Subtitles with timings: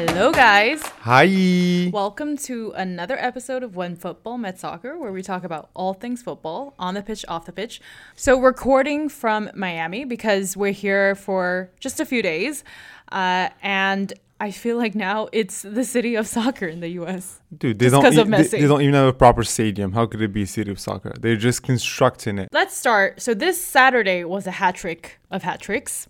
[0.00, 0.80] Hello, guys.
[1.02, 1.90] Hi.
[1.92, 6.22] Welcome to another episode of When Football Met Soccer, where we talk about all things
[6.22, 7.82] football on the pitch, off the pitch.
[8.16, 12.64] So, recording from Miami because we're here for just a few days.
[13.12, 17.42] Uh, and I feel like now it's the city of soccer in the US.
[17.54, 19.92] Dude, they don't e- they, they don't even have a proper stadium.
[19.92, 21.12] How could it be a city of soccer?
[21.20, 22.48] They're just constructing it.
[22.52, 23.20] Let's start.
[23.20, 26.08] So, this Saturday was a hat trick of hat tricks.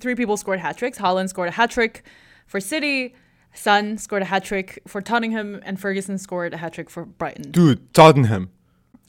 [0.00, 0.98] Three people scored hat tricks.
[0.98, 2.02] Haaland scored a hat trick
[2.50, 3.14] for City.
[3.54, 7.50] Son scored a hat trick for Tottenham, and Ferguson scored a hat trick for Brighton.
[7.50, 8.50] Dude, Tottenham.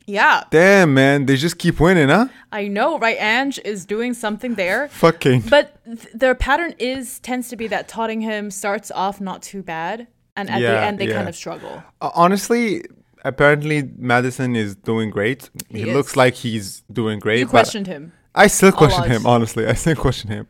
[0.08, 1.26] Yeah, Damn, man.
[1.26, 2.28] They just keep winning, huh?
[2.52, 3.18] I know, right?
[3.20, 4.90] Ange is doing something there.
[4.90, 5.42] Fucking.
[5.42, 10.08] But th- their pattern is tends to be that Tottenham starts off not too bad,
[10.36, 11.16] and at the end they yeah.
[11.16, 11.84] kind of struggle.
[12.02, 12.84] Uh, honestly,
[13.24, 15.50] apparently Maddison is doing great.
[15.70, 17.40] He, He looks like he's doing great.
[17.40, 18.12] You questioned him.
[18.34, 19.66] I still question him, honestly.
[19.68, 20.48] I still question him.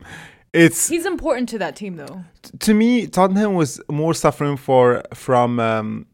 [0.52, 2.24] It's He's important to that team, though.
[2.60, 6.06] to me, Tottenham was more suffering for from um,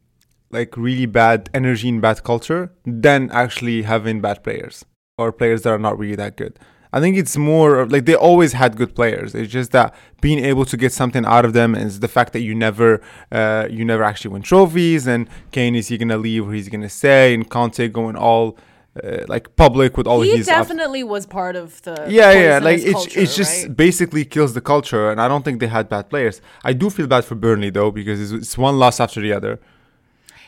[0.51, 4.85] like really bad energy and bad culture than actually having bad players
[5.17, 6.59] or players that are not really that good.
[6.93, 9.35] I think it's more like they always had good players.
[9.35, 12.41] It's just that being able to get something out of them is the fact that
[12.41, 15.07] you never, uh, you never actually win trophies.
[15.07, 17.35] And Kane is he gonna leave or he's gonna stay?
[17.35, 18.57] And Conte going all
[19.05, 22.59] uh, like public with all he his definitely was part of the yeah, yeah.
[22.59, 23.77] Like it's culture, it's just right?
[23.77, 26.41] basically kills the culture, and I don't think they had bad players.
[26.65, 29.59] I do feel bad for Burnley though because it's, it's one loss after the other.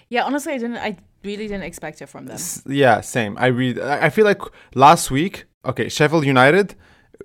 [0.08, 0.24] yeah.
[0.24, 0.78] Honestly, I didn't.
[0.78, 2.34] I really didn't expect it from them.
[2.34, 3.36] S- Yeah, same.
[3.38, 3.78] I read.
[3.78, 4.40] I feel like
[4.74, 5.44] last week.
[5.64, 6.74] Okay, Sheffield United.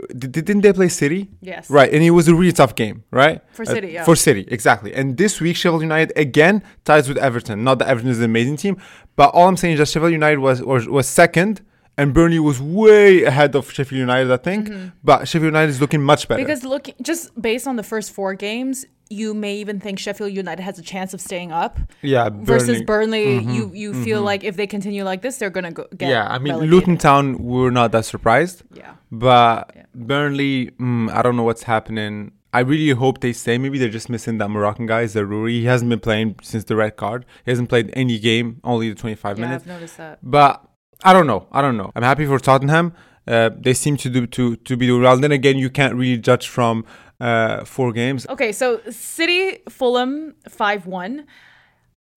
[0.02, 1.30] Uh, d- Didn't they play City?
[1.42, 3.42] Yes, Right, and it was a really tough game, right?
[3.54, 4.04] For Uh, City, yeah.
[4.04, 4.94] For City, exactly.
[4.94, 7.64] And this week, Sheffield United again ties with Everton.
[7.64, 8.78] Not that Everton is an amazing team,
[9.16, 11.62] but all I'm saying is that Sheffield United was was, was second,
[11.98, 14.70] and Burnley was way ahead of Sheffield United, I think.
[15.04, 16.42] But Sheffield United is looking much better.
[16.42, 16.48] Mm-hmm.
[16.48, 20.64] Because look, just based on the first four games, you may even think Sheffield United
[20.64, 21.78] has a chance of staying up.
[22.02, 23.40] yeah, versus Burnley.
[23.40, 26.28] Burnley, you you feel like if they continue like this, they're gonna go get Yeah,
[26.28, 26.74] I mean, relegated.
[26.74, 28.63] Luton Town, we're not that surprised.
[28.74, 32.31] Yeah, But Burnley, mm, I don't know what's happening.
[32.53, 33.57] I really hope they stay.
[33.57, 35.50] Maybe they're just missing that Moroccan guy, Zaroury.
[35.59, 37.25] He hasn't been playing since the red card.
[37.44, 39.63] He hasn't played any game, only the 25 yeah, minutes.
[39.63, 40.19] I've noticed that.
[40.24, 40.63] But
[41.03, 41.47] I don't know.
[41.51, 41.91] I don't know.
[41.96, 42.94] I'm happy for Tottenham.
[43.28, 45.18] Uh, they seem to do to to be doing well.
[45.18, 46.85] Then again, you can't really judge from
[47.20, 48.26] uh, four games.
[48.28, 51.26] Okay, so City Fulham five one.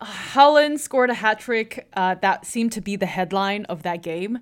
[0.01, 1.89] Haaland scored a hat trick.
[1.95, 4.39] Uh, that seemed to be the headline of that game.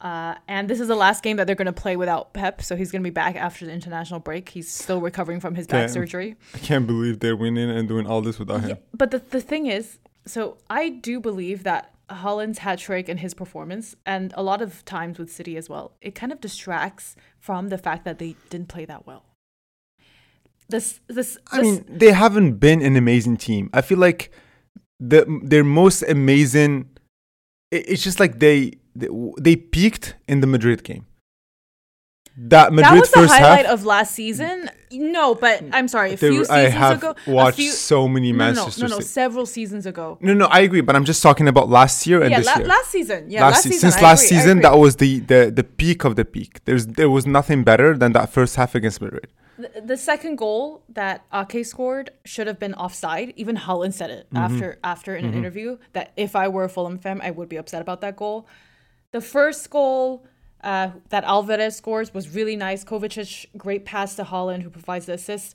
[0.00, 2.76] Uh, and this is the last game that they're going to play without Pep, so
[2.76, 4.48] he's going to be back after the international break.
[4.48, 6.36] He's still recovering from his back surgery.
[6.54, 8.78] I can't believe they're winning and doing all this without him.
[8.94, 13.34] But the, the thing is, so I do believe that Haaland's hat trick and his
[13.34, 17.68] performance, and a lot of times with City as well, it kind of distracts from
[17.68, 19.24] the fact that they didn't play that well.
[20.68, 23.70] This, this, I this- mean, they haven't been an amazing team.
[23.72, 24.30] I feel like
[25.00, 26.88] the their most amazing.
[27.70, 29.08] it- It's just like they they,
[29.40, 31.06] they peaked in the Madrid game.
[32.40, 33.74] That Madrid that was the highlight half.
[33.74, 34.70] of last season.
[34.92, 38.06] No, but mm, I'm sorry, a there few seasons I have ago, watched few, so
[38.06, 40.18] many no, no, no, no, no, several seasons ago.
[40.20, 42.58] No, no, I agree, but I'm just talking about last year and yeah, this la-
[42.58, 42.66] year.
[42.68, 43.28] last season.
[43.28, 43.80] Yeah, last, last, season.
[43.80, 46.60] since I last agree, season, that was the, the the peak of the peak.
[46.64, 49.26] There's there was nothing better than that first half against Madrid.
[49.58, 53.32] The, the second goal that Ake scored should have been offside.
[53.36, 54.36] Even Haaland said it Mm-hmm.
[54.36, 57.56] after after in an interview that if I were a Fulham fan, I would be
[57.56, 58.46] upset about that goal.
[59.10, 60.24] The first goal
[60.62, 62.84] uh, that Alvarez scores was really nice.
[62.84, 65.54] Kovacic, great pass to Haaland, who provides the assist.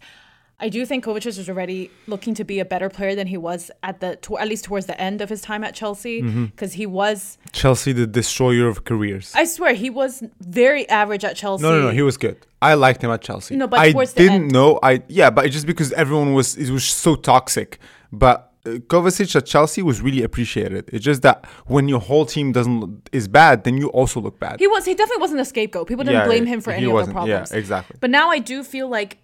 [0.59, 3.69] I do think Kovacic is already looking to be a better player than he was
[3.81, 6.46] at the to, at least towards the end of his time at Chelsea Mm-hmm.
[6.46, 7.38] because he was.
[7.52, 9.34] Chelsea, the destroyer of careers.
[9.36, 11.64] I swear he was very average at Chelsea.
[11.64, 11.90] No, no, no.
[11.91, 12.38] He was good.
[12.62, 13.56] I liked him at Chelsea.
[13.58, 14.52] No, but I towards the didn't end.
[14.53, 14.80] know.
[14.81, 17.80] I yeah, but just because everyone was it was so toxic.
[18.14, 20.90] But uh, Kovacic at Chelsea was really appreciated.
[20.94, 24.59] It's just that when your whole team doesn't is bad, then you also look bad.
[24.59, 24.85] He was.
[24.85, 25.88] He definitely wasn't a scapegoat.
[25.88, 27.52] People didn't Yeah, blame him for any of the problems.
[27.52, 27.97] Yeah, exactly.
[28.00, 29.17] But now I do feel like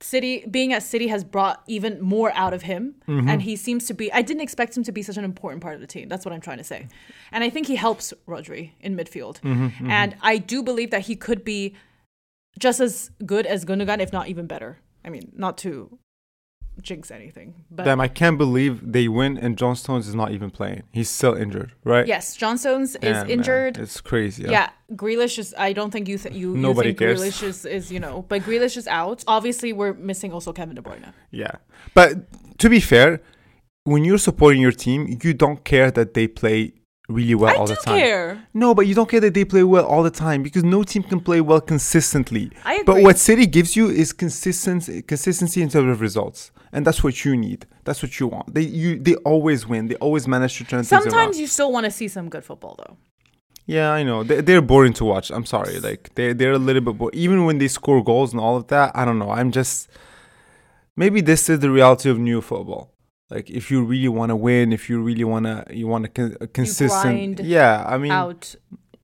[0.00, 3.28] City being at City has brought even more out of him, Mm-hmm.
[3.28, 4.12] and he seems to be.
[4.12, 6.08] I didn't expect him to be such an important part of the team.
[6.08, 6.88] That's what I'm trying to say,
[7.30, 9.40] and I think he helps Rodri in midfield.
[9.40, 11.74] Mm-hmm, And I do believe that he could be
[12.58, 14.78] just as good as Gundogan, if not even better.
[15.04, 15.98] I mean, not to
[16.80, 20.50] jinx anything, but Damn, I can't believe they win and John Stones is not even
[20.50, 20.82] playing.
[20.92, 22.06] He's still injured, right?
[22.06, 23.30] yes, John Stones Damn, is man.
[23.30, 23.78] injured.
[23.78, 24.44] It's crazy.
[24.44, 24.70] Yeah.
[24.94, 25.54] Grealish is.
[25.56, 27.20] I don't think you th- you, you Nobody think cares.
[27.20, 29.24] Grealish is, is you know, but Grealish is out.
[29.26, 31.12] Obviously, we're missing also Kevin De Bruyne.
[31.30, 31.52] Yeah.
[31.94, 33.20] But to be fair,
[33.84, 36.74] when you're supporting your team, you don't care that they play
[37.12, 37.98] really well I all the time.
[37.98, 38.46] care.
[38.54, 41.02] No, but you don't care that they play well all the time because no team
[41.02, 42.50] can play well consistently.
[42.64, 42.84] I agree.
[42.84, 47.24] But what City gives you is consistency, consistency in terms of results, and that's what
[47.24, 47.66] you need.
[47.84, 48.54] That's what you want.
[48.54, 49.88] They you they always win.
[49.88, 51.02] They always manage to turn things around.
[51.02, 52.96] Sometimes you still want to see some good football, though.
[53.66, 54.24] Yeah, I know.
[54.24, 55.30] They, they're boring to watch.
[55.30, 55.78] I'm sorry.
[55.78, 57.18] Like they they're a little bit boring.
[57.18, 59.30] Even when they score goals and all of that, I don't know.
[59.30, 59.88] I'm just
[60.96, 62.91] maybe this is the reality of new football.
[63.34, 66.10] Like if you really want to win, if you really want to you want to
[66.18, 67.40] con- a consistent.
[67.40, 68.54] yeah, I mean Out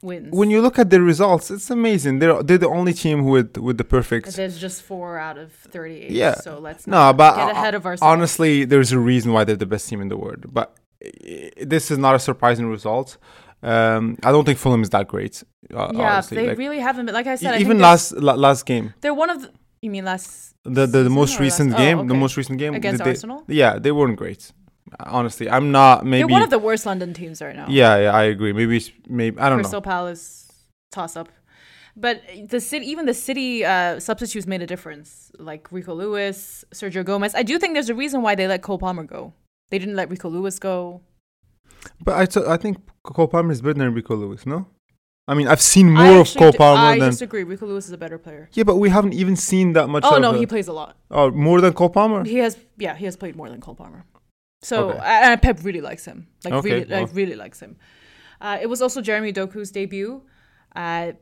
[0.09, 0.29] wins.
[0.39, 2.19] when you look at the results, it's amazing.
[2.21, 4.27] They're they're the only team with with the perfect.
[4.37, 6.11] There's just four out of 38.
[6.11, 6.35] Yeah.
[6.35, 8.13] So let's No, not but get uh, ahead of ourselves.
[8.13, 10.43] honestly, there's a reason why they're the best team in the world.
[10.59, 10.69] But
[11.05, 11.09] uh,
[11.73, 13.17] this is not a surprising result.
[13.63, 15.43] Um, I don't think Fulham is that great.
[15.75, 16.37] Uh, yeah, honestly.
[16.37, 17.15] they Like, really haven't been.
[17.15, 19.51] Like I said, even last la- last game, They're one of the.
[19.81, 20.55] You mean last.
[20.65, 23.45] the the, the most recent last- oh, game, the most recent game Against they- Arsenal?
[23.47, 24.53] Yeah, they weren't great.
[25.01, 26.21] Honestly, I'm not maybe.
[26.23, 27.67] They're one of the worst London teams right now.
[27.69, 28.53] yeah, yeah, I agree.
[28.55, 29.83] Maybe maybe I don't Crystal know.
[29.83, 30.51] Crystal Palace
[30.91, 31.29] toss up.
[31.95, 35.31] But the city, even the city uh, substitutes made a difference.
[35.39, 37.35] Like Rico Lewis, Sergio Gomez.
[37.35, 39.33] I do think there's a reason why they let Cole Palmer go.
[39.71, 41.03] They didn't let Rico Lewis go.
[42.03, 44.47] But I t- I think Cole Palmer is better than Rico Lewis.
[44.47, 44.69] No,
[45.31, 47.45] I mean I've seen more of Cole d- Palmer I than disagree.
[47.45, 48.49] Rico Lewis is a better player.
[48.53, 50.03] yeah, but we haven't even seen that much.
[50.05, 50.97] Of the Oh of no, a- he plays a lot.
[51.11, 52.25] oh more than Cole Palmer.
[52.25, 54.05] He has, yeah, he has played more than Cole Palmer.
[54.63, 54.99] So Okay.
[55.05, 56.27] and and Pep really likes him.
[56.45, 57.01] Like Okay, really, well.
[57.03, 57.77] like really likes him.
[58.41, 60.23] Uh, it was also Jeremy Doku's debut.
[60.75, 61.13] Uh,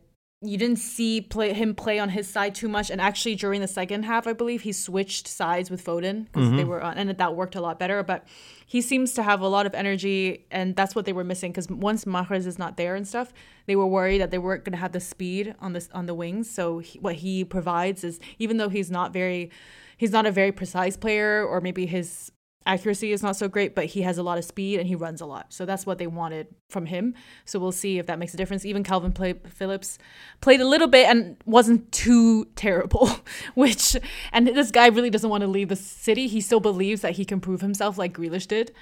[0.43, 3.69] you didn't see play him play on his side too much, and actually during the
[3.69, 6.69] second half, I believe he switched sides with Foden because they mm-hmm.
[6.69, 8.03] were on, and that worked a lot better.
[8.03, 8.27] But
[8.67, 11.53] he seems to have a lot of energy, and that's what they were missing.
[11.53, 13.33] Because once Mahrez is not there and stuff,
[13.65, 16.15] they were worried that they weren't going to have the speed on this on the
[16.15, 16.51] wings.
[16.51, 19.51] So he, what he provides is, even though he's not very,
[19.97, 22.31] he's not a very precise player, or maybe his
[22.67, 25.21] accuracy is not so great, but he has a lot of speed and he runs
[25.21, 25.53] a lot.
[25.53, 27.15] So that's what they wanted from him.
[27.45, 28.65] So we'll see if that makes a difference.
[28.65, 29.99] Even Kalvin play, Phillips
[30.41, 33.09] played a little bit and wasn't too terrible,
[33.55, 33.97] which,
[34.33, 36.27] and this guy really doesn't want to leave the city.
[36.27, 38.73] He still believes that he can prove himself like Grealish did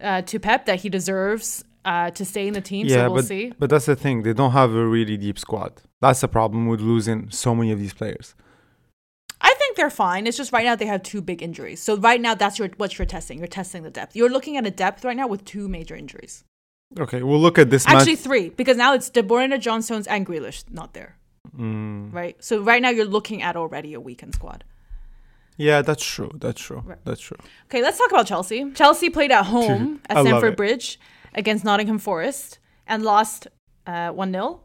[0.00, 2.88] uh, to Pep, that he deserves uh, to stay in the team.
[2.88, 3.52] so we'll but see.
[3.58, 4.22] but that's the thing.
[4.22, 5.82] They don't have a really deep squad.
[6.00, 8.34] That's the problem with losing so many of these players.
[9.76, 10.26] Think they're fine.
[10.26, 11.82] It's just right now they have two big injuries.
[11.82, 13.38] So right now that's your what you're testing.
[13.38, 14.16] You're testing the depth.
[14.16, 16.44] You're looking at a depth right now with two major injuries.
[16.98, 18.20] Okay, we'll look at this Actually, match.
[18.20, 21.16] three because now it's De Bruyne, John Stones, and Grealish not there.
[21.54, 22.42] Mm, Right.
[22.42, 24.64] So right now you're looking at already a weakened squad.
[25.58, 26.30] yeah, that's true.
[26.34, 26.82] That's true.
[26.84, 26.98] Right.
[27.04, 27.36] That's true.
[27.66, 28.70] Okay, let's talk about Chelsea.
[28.72, 30.56] Chelsea played at home at Stamford.
[30.56, 30.98] Bridge
[31.34, 33.46] against Nottingham Forest and lost
[33.86, 34.60] uh, 1 0.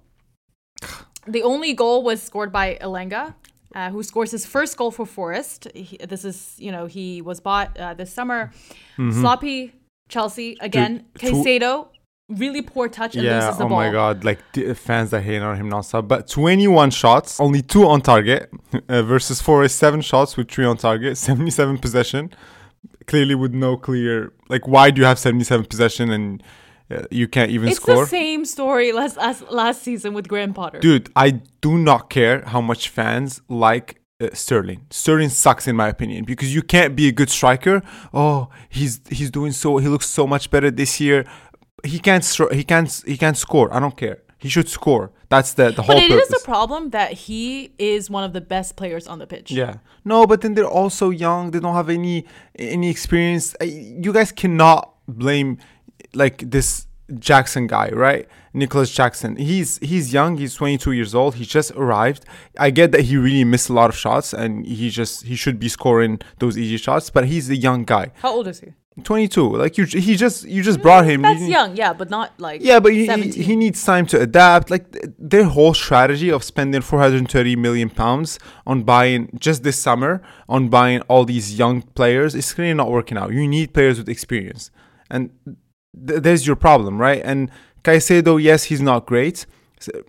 [1.28, 3.36] The only goal was scored by Elanga,
[3.76, 5.68] uh, who scores his first goal for Forest.
[5.74, 8.52] He, this is, you know, he was bought uh, this summer.
[8.98, 9.74] Sloppy
[10.10, 11.06] Chelsea again.
[11.16, 11.28] Mm-hmm.
[11.28, 11.88] Dude, Caicedo,
[12.30, 13.46] really poor touch and yeah.
[13.46, 13.80] loses the Oh ball.
[13.80, 14.24] my God!
[14.24, 16.08] Like the fans that hate on him nonstop.
[16.08, 18.52] But 21 shots, only two on target,
[18.90, 22.32] uh, versus Forest seven shots with three on target, 77 possession.
[23.08, 26.44] Clearly, with no clear like, why do you have 77 possession and
[27.12, 28.04] you can't even It's score?
[28.04, 30.80] It's the same story last, as last season with Graham Potter.
[30.80, 34.86] Dude, I do not care how much fans like uh, Sterling.
[34.90, 37.82] Sterling sucks in my opinion because you can't be a good striker.
[38.14, 39.78] Oh, he's he's doing so.
[39.78, 41.26] He looks so much better this year.
[41.84, 42.24] He can't.
[42.52, 43.04] He can't.
[43.06, 43.74] He can't score.
[43.74, 44.20] I don't care.
[44.38, 45.12] He should score.
[45.30, 46.44] That's the the whole but it is purpose.
[46.44, 49.52] a problem that he is one of the best players on the pitch.
[49.52, 49.76] Yeah.
[50.04, 51.52] No, but then they're also young.
[51.52, 52.26] They don't have any
[52.58, 53.56] any experience.
[53.62, 55.58] You guys cannot blame
[56.14, 56.88] like this
[57.20, 58.28] Jackson guy, right?
[58.54, 59.36] Nicholas Jackson.
[59.38, 60.38] He's he's young.
[60.38, 61.36] He's 22 years old.
[61.36, 62.26] He just arrived.
[62.60, 65.60] I get that he really missed a lot of shots, and he just he should
[65.60, 67.10] be scoring those easy shots.
[67.10, 68.74] But he's a young guy, How old is he?
[69.04, 69.56] 22.
[69.56, 71.22] Like you, he just you just mm, brought him.
[71.22, 74.20] That's You- young, yeah, but not like yeah, but he, he, he needs time to
[74.20, 74.70] adapt.
[74.70, 78.38] Like th- their whole strategy of spending 430 million pounds
[78.68, 83.18] on buying just this summer on buying all these young players is clearly not working
[83.18, 83.32] out.
[83.32, 84.72] You need players with experience,
[85.10, 85.30] and
[85.96, 87.22] th- there's your problem, right?
[87.24, 87.50] And
[87.84, 89.46] Caicedo, yes, he's not great.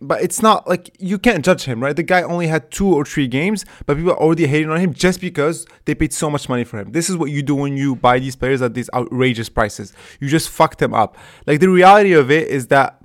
[0.02, 1.96] But it's not like you can't judge him, right?
[1.96, 4.92] The guy only had two or three games, but people are already hating on him
[4.92, 6.92] just because they paid so much money for him.
[6.92, 9.94] This is what you do when you buy these players at these outrageous prices.
[10.20, 11.16] You just fuck them up.
[11.46, 13.02] Like the reality of it is that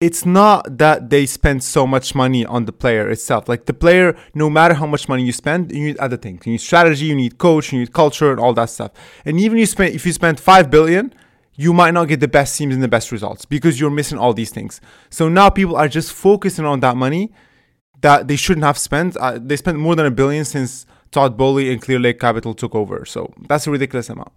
[0.00, 3.48] it's not that they spend so much money on the player itself.
[3.48, 6.46] Like the player, no matter how much money you spend, you need other things.
[6.46, 8.92] You need strategy, you need coach, you need culture, and all that stuff.
[9.26, 11.14] And even you spend if you spend five billion,
[11.64, 14.32] you might not get the best teams and the best results because you're missing all
[14.40, 14.80] these things.
[15.10, 17.24] So now people are just focusing on that money
[18.00, 19.16] that they shouldn't have spent.
[19.16, 23.04] Uh, they spent more than a billion since Todd Boehly and Clearlake Capital took over.
[23.04, 24.32] So that's a ridiculous amount.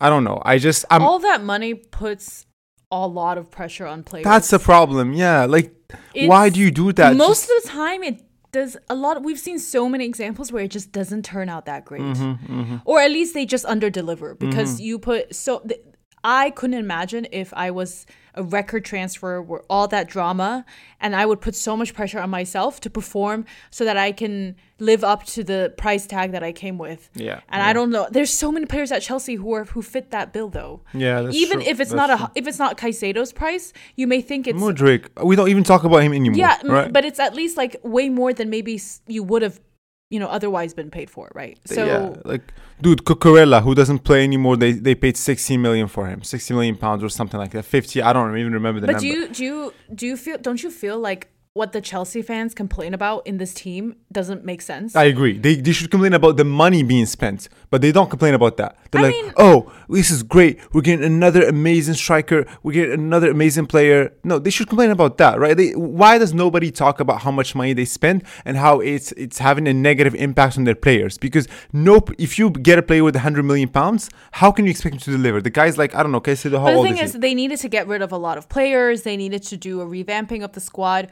[0.00, 0.42] I don't know.
[0.44, 2.46] I just I'm all that money puts
[2.90, 4.24] a lot of pressure on players.
[4.24, 5.12] That's the problem.
[5.12, 5.72] Yeah, like
[6.14, 7.16] It's- why do you do that?
[7.16, 9.22] Most Just- of the time, it does a lot.
[9.22, 13.00] We've seen so many examples where it just doesn't turn out that great, Mm-hmm, or
[13.00, 15.60] at least they just under deliver because you put so.
[15.60, 15.80] Th-
[16.26, 18.04] I couldn't imagine if I was
[18.34, 20.66] a record transfer where all that drama
[21.00, 24.56] and I would put so much pressure on myself to perform so that I can
[24.78, 27.08] live up to the price tag that I came with.
[27.14, 27.68] Yeah, And yeah.
[27.68, 28.08] I don't know.
[28.10, 30.82] There's so many players at Chelsea who are who fit that bill though.
[30.92, 31.70] Yeah, Even true.
[31.70, 32.26] if it's That's not true.
[32.26, 35.02] a if it's not Caicedo's price, you may think it's Mudryk.
[35.24, 36.36] We don't even talk about him anymore.
[36.36, 36.92] yeah, right?
[36.92, 39.60] but it's at least like way more than maybe you would have,
[40.10, 41.58] you know, otherwise been paid for, right?
[41.64, 46.06] So yeah, like dude, Cucurella, who doesn't play anymore, they they paid 60 million for
[46.06, 47.64] him, 60 million pounds or something like that.
[47.64, 49.08] 50, I don't even remember the but number.
[49.08, 52.54] do you do you do you feel don't you feel like what the Chelsea fans
[52.54, 54.94] complain about in this team doesn't make sense?
[54.94, 55.38] I agree.
[55.38, 58.76] They, they should complain about the money being spent, but they don't complain about that.
[58.90, 60.60] They're I like, mean- oh, this is great.
[60.74, 62.46] We're getting another amazing striker.
[62.62, 64.12] We're getting another amazing player.
[64.22, 65.56] No, they should complain about that, right?
[65.56, 69.38] They, why does nobody talk about how much money they spend and how it's it's
[69.38, 71.16] having a negative impact on their players?
[71.16, 74.96] Because nope, if you get a player with 100 million pounds, how can you expect
[74.96, 75.40] him to deliver?
[75.40, 77.34] The guy's like, I don't know, Caicedo, how but the old thing is is, they
[77.34, 79.02] needed to get rid of a lot of players.
[79.02, 81.10] They needed to do a revamping of the squad.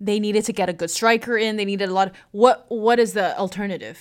[0.00, 1.56] They needed to get a good striker in.
[1.56, 2.08] They needed a lot.
[2.08, 3.98] Of, what what is the alternative?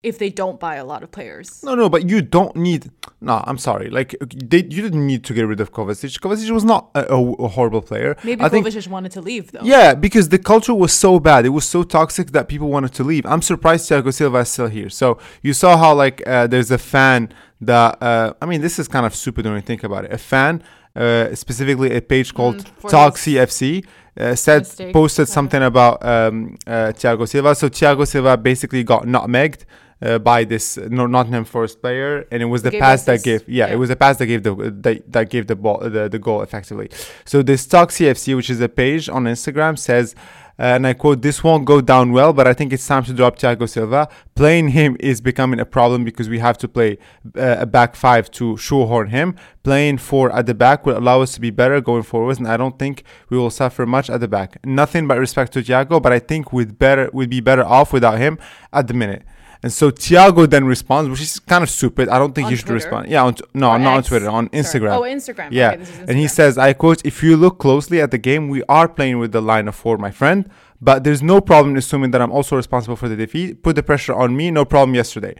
[0.00, 2.92] If they don't buy a lot of players, No, no, but you don't need.
[3.20, 3.90] No, I'm sorry.
[3.90, 6.20] Like they, you didn't need to get rid of Kovacic.
[6.20, 8.16] Kovacic was not a, a, a horrible player.
[8.22, 9.64] maybe I think Kovacic wanted to leave though.
[9.64, 11.44] Yeah, because the culture was so bad.
[11.46, 13.26] It was so toxic that people wanted to leave.
[13.26, 14.88] I'm surprised Thiago Silva is still here.
[14.88, 18.86] So you saw how like uh, there's a fan that uh, I mean this is
[18.86, 20.12] kind of stupid when you think about it.
[20.12, 20.62] A fan,
[20.96, 23.84] uh, specifically a page called Mm, Talk CFC,
[24.18, 24.92] uh, said mistake.
[24.92, 27.54] posted something about um, uh, Thiago Silva.
[27.54, 29.64] So Thiago Silva basically got nutmegged.
[30.00, 33.48] Uh, by this no, Nottingham Forest player, and it was the Gave pass that gave
[33.48, 33.72] yeah, Yeah.
[33.72, 36.40] it was the pass that gave the that, that gave the ball the, the goal
[36.42, 36.88] effectively.
[37.24, 40.14] So this Talk CFC, which is a page on Instagram, says,
[40.56, 43.12] uh, and I quote, "This won't go down well, but I think it's time to
[43.12, 44.08] drop Thiago Silva.
[44.36, 46.98] Playing him is becoming a problem because we have to play
[47.36, 49.34] uh, a back five to shoehorn him.
[49.64, 52.56] Playing four at the back will allow us to be better going forwards, and I
[52.56, 54.64] don't think we will suffer much at the back.
[54.64, 58.18] Nothing but respect to Thiago, but I think we'd better we'd be better off without
[58.18, 58.38] him
[58.72, 59.24] at the minute."
[59.62, 62.08] And so Thiago then responds, which is kind of stupid.
[62.08, 62.86] I don't think On you should Twitter?
[62.86, 63.08] respond.
[63.08, 64.62] Yeah, on t- no, Or not on Twitter, on Sorry.
[64.62, 64.96] Instagram.
[64.96, 65.48] Oh, Instagram.
[65.50, 68.18] Yeah, Okay, this is and he says, I quote, if you look closely at the
[68.18, 70.48] game, we are playing with the line of four, my friend,
[70.80, 73.62] but there's no problem assuming that I'm also responsible for the defeat.
[73.64, 75.34] Put the pressure on me, no problem yesterday.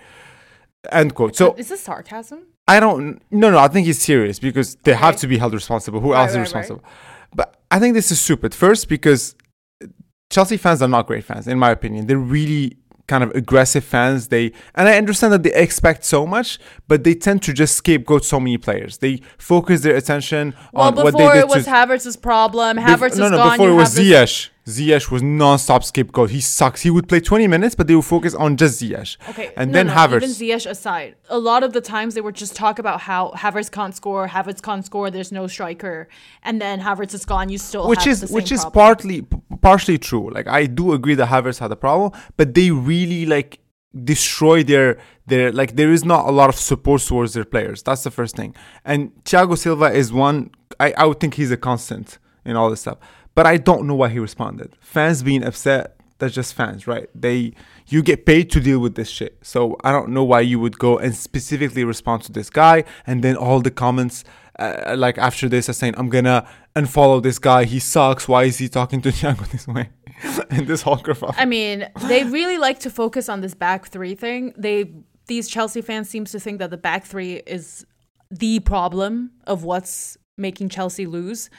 [0.90, 1.36] End quote.
[1.36, 2.40] So is this sarcasm?
[2.66, 6.00] I don't, no, no, I think he's serious because they have to be held responsible.
[6.00, 6.46] Who Right, else is right, right.
[6.60, 6.84] responsible?
[7.34, 8.54] But I think this is stupid.
[8.54, 9.34] First, because
[10.30, 12.06] Chelsea fans are not great fans, in my opinion.
[12.06, 12.76] They're really
[13.08, 14.28] kind of aggressive fans.
[14.28, 18.24] They and I understand that they expect so much, but they tend to just scapegoat
[18.24, 18.98] so many players.
[18.98, 22.76] They focus their attention Well, on what they before did it was to, Havertz's problem.
[22.76, 23.50] Bef- Havertz no, is no, gone.
[23.52, 24.48] before it was this- Ziyech.
[24.68, 26.30] Ziyech was non-stop scapegoat.
[26.30, 26.82] He sucks.
[26.82, 29.16] He would play 20 minutes, but they would focus on just Ziyech.
[29.30, 30.16] Okay, and no, then no, Havertz.
[30.16, 33.70] Even Ziyech aside, a lot of the times they would just talk about how Havertz
[33.70, 35.10] can't score, Havertz can't score.
[35.10, 36.08] There's no striker,
[36.42, 37.48] and then Havertz is gone.
[37.48, 38.72] You still which have is which is problem.
[38.82, 40.30] partly p- partially true.
[40.30, 43.60] Like I do agree that Havertz had a problem, but they really like
[44.04, 47.82] destroy their their like there is not a lot of support towards their players.
[47.82, 48.54] That's the first thing.
[48.84, 50.50] And Thiago Silva is one.
[50.78, 52.98] I I would think he's a constant in all this stuff,
[53.38, 54.74] but I don't know why he responded.
[54.80, 55.94] Fans being upset.
[56.18, 57.08] That's just fans, right?
[57.14, 57.52] They
[57.86, 59.38] you get paid to deal with this shit.
[59.42, 63.22] So I don't know why you would go and specifically respond to this guy, and
[63.22, 64.24] then all the comments
[64.58, 67.62] uh, like after this are saying I'm gonna unfollow this guy.
[67.62, 68.26] He sucks.
[68.26, 69.90] Why is he talking to Thiago this way?
[70.50, 71.36] and this whole kerfuffle.
[71.38, 74.52] I mean, they really like to focus on this back three thing.
[74.56, 74.92] They
[75.28, 77.86] these Chelsea fans seems to think that the back three is
[78.32, 81.50] the problem of what's making Chelsea lose.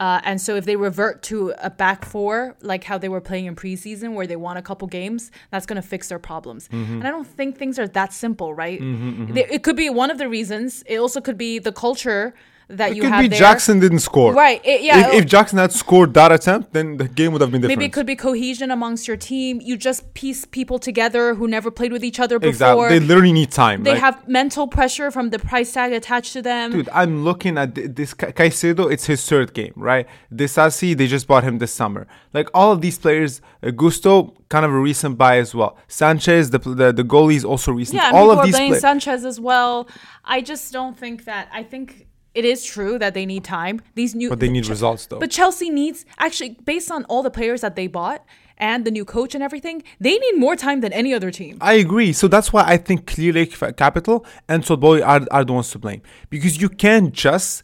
[0.00, 3.44] Uh, and so if they revert to a back four, like how they were playing
[3.46, 6.68] in preseason, where they won a couple games, that's going to fix their problems.
[6.68, 6.94] Mm-hmm.
[6.94, 8.80] And I don't think things are that simple, right?
[8.80, 10.82] They- It could be one of the reasons.
[10.86, 12.34] It also could be the culture
[12.70, 13.38] that it you could have be there.
[13.38, 14.32] Jackson didn't score.
[14.32, 17.50] Right, it- yeah, If, if Jackson had scored that attempt, then the game would have
[17.50, 17.78] been different.
[17.78, 19.60] Maybe it could be cohesion amongst your team.
[19.60, 22.50] You just piece people together who never played with each other before.
[22.50, 22.88] exactly.
[22.98, 23.82] They literally need time.
[23.82, 26.70] They like- have mental pressure from the price tag attached to them.
[26.72, 28.90] Dude, I'm looking at this Ca- Caicedo.
[28.92, 30.06] It's his third game, right?
[30.32, 32.06] Disasi, they just bought him this summer.
[32.32, 35.76] Like all of these players, uh, Gusto, kind of a recent buy as well.
[35.88, 37.96] Sanchez, the the, the goalie is also recent.
[37.96, 38.80] yeah, all of these players.
[38.80, 39.88] Sanchez as well.
[40.24, 41.48] I just don't think that.
[41.52, 43.80] I think it is true that they need time.
[43.94, 45.18] These new, But they need Ch- results, though.
[45.18, 48.24] But Chelsea needs actually, based on all the players that they bought
[48.56, 51.58] and the new coach and everything, they need more time than any other team.
[51.60, 52.12] I agree.
[52.12, 56.02] So that's why I think Clearlake Capital and Soulboy are, are the ones to blame.
[56.28, 57.62] Because you can't just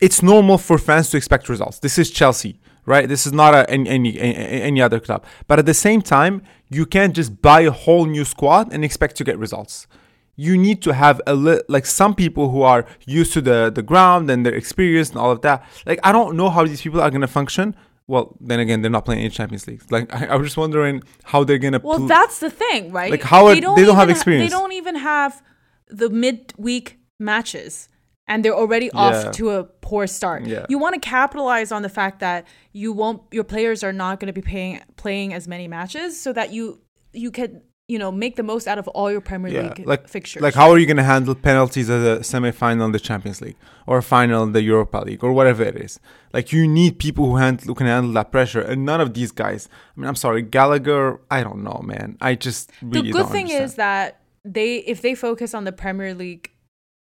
[0.00, 1.78] it's normal for fans to expect results.
[1.78, 3.08] This is Chelsea, right?
[3.08, 5.24] This is not a, any, any any other club.
[5.46, 9.16] But at the same time, you can't just buy a whole new squad and expect
[9.16, 9.86] to get results.
[10.36, 13.82] You need to have a li- like some people who are used to the the
[13.82, 15.64] ground and their experience and all of that.
[15.86, 17.74] Like I don't know how these people are gonna function.
[18.06, 19.82] Well, then again, they're not playing in Champions League.
[19.90, 21.80] Like I, I was just wondering how they're gonna.
[21.82, 23.10] Well, pl- that's the thing, right?
[23.10, 24.50] Like, how are- they don't have even ha- experience.
[24.50, 25.42] they don't even have
[25.88, 27.88] the midweek matches,
[28.26, 29.00] and they're already Yeah.
[29.00, 30.44] off to a poor start.
[30.46, 30.66] Yeah.
[30.68, 34.26] You want to capitalize on the fact that you won't, your players are not going
[34.26, 36.80] to be paying, playing as many matches, so that you
[37.12, 40.08] you can you know make the most out of all your Premier yeah, League like
[40.08, 40.42] fixtures.
[40.42, 43.98] Like how are you gonna handle penalties as a semi-final in the Champions League or
[43.98, 46.00] a final in the Europa League or whatever it is?
[46.32, 49.32] Like you need people who handle who can handle that pressure, and none of these
[49.32, 49.68] guys.
[49.96, 51.20] I mean, I'm sorry, Gallagher.
[51.30, 52.16] I don't know, man.
[52.20, 53.64] I just the really good don't thing understand.
[53.64, 56.50] is that they if they focus on the Premier League.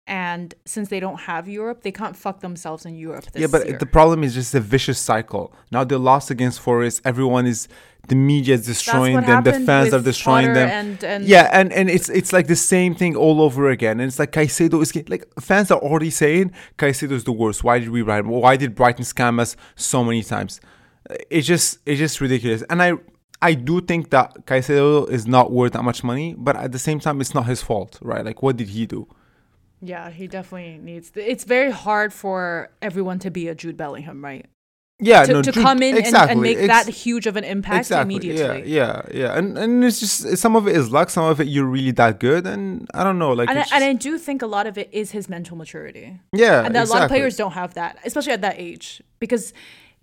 [0.06, 3.66] And since they don't have Europe, they can't fuck themselves in Europe this yeah, but
[3.66, 3.78] year.
[3.78, 5.54] the problem is just a vicious cycle.
[5.72, 7.00] Now they lost against Forest.
[7.06, 7.70] Everyone is
[8.10, 9.44] the media is destroying them.
[9.44, 10.70] The fans are destroying Potter them.
[10.70, 14.00] and- and- yeah, and and it's it's like the same thing all over again.
[14.00, 17.64] And it's like Caicedo is like fans are already saying Caicedo is the worst.
[17.64, 18.26] Why did we write?
[18.26, 20.60] Why did Brighton scam us so many times?
[21.10, 22.62] Uh, it's just it's just ridiculous.
[22.70, 22.94] And I
[23.42, 27.00] I do think that Caicedo is not worth that much money, but at the same
[27.00, 28.24] time, it's not his fault, right?
[28.26, 29.08] Like, what did he do?
[29.82, 31.12] Yeah, he definitely needs.
[31.16, 34.46] It's very hard for everyone to be a Jude Bellingham, right?
[35.00, 36.32] Yeah, To, no, to come in and, exactly.
[36.32, 38.64] and make Ex- that huge of an impact immediately.
[38.72, 39.38] Yeah, yeah, yeah.
[39.38, 42.20] And and it's just some of it is luck, some of it you're really that
[42.20, 44.66] good, and I don't know, like And, I, it's and I do think a lot
[44.68, 46.20] of it is his mental maturity.
[46.32, 49.52] yeah, and that a lot of players don't have that, especially at that age, because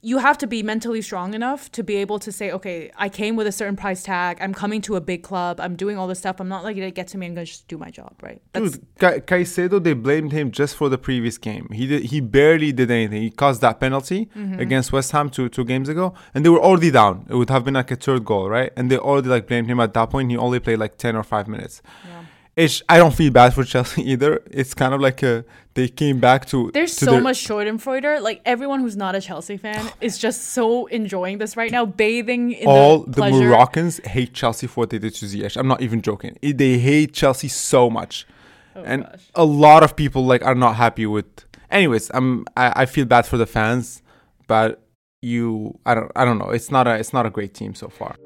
[0.02, 3.36] you have to be mentally strong enough to be able to say, okay, I came
[3.36, 4.38] with a certain price tag.
[4.40, 5.60] I'm coming to a big club.
[5.60, 6.40] I'm doing all this stuff.
[6.40, 7.26] I'm not like to get to me.
[7.26, 8.40] I'm gonna just do my job, right?
[8.52, 11.68] That's Dude, Ca- Caicedo, they blamed him just for the previous game.
[11.72, 13.20] He did, he barely did anything.
[13.22, 14.58] He caused that penalty Mm-hmm.
[14.60, 17.26] against West Ham two two games ago, and they were already down.
[17.28, 18.72] It would have been like a third goal, right?
[18.76, 20.30] And they already like blamed him at that point.
[20.30, 21.82] He only played like ten or five minutes.
[22.08, 22.22] Yeah.
[22.56, 24.42] It's I don't feel bad for Chelsea either.
[24.50, 28.20] It's kind of like a they came back to There's to so their- much Schadenfreude.
[28.22, 32.52] Like everyone who's not a Chelsea fan is just so enjoying this right now, bathing
[32.52, 33.30] in all the the.
[33.30, 35.56] Moroccans hate Chelsea for what they did to Ziyech.
[35.56, 36.36] I'm not even joking.
[36.42, 38.26] I- They hate Chelsea so much,
[38.76, 39.30] Oh, and gosh.
[39.34, 41.26] a lot of people like are not happy with.
[41.70, 44.02] Anyways, I'm I, I feel bad for the fans,
[44.48, 44.82] but
[45.22, 46.50] you I don't I don't know.
[46.50, 48.16] It's not a it's not a great team so far.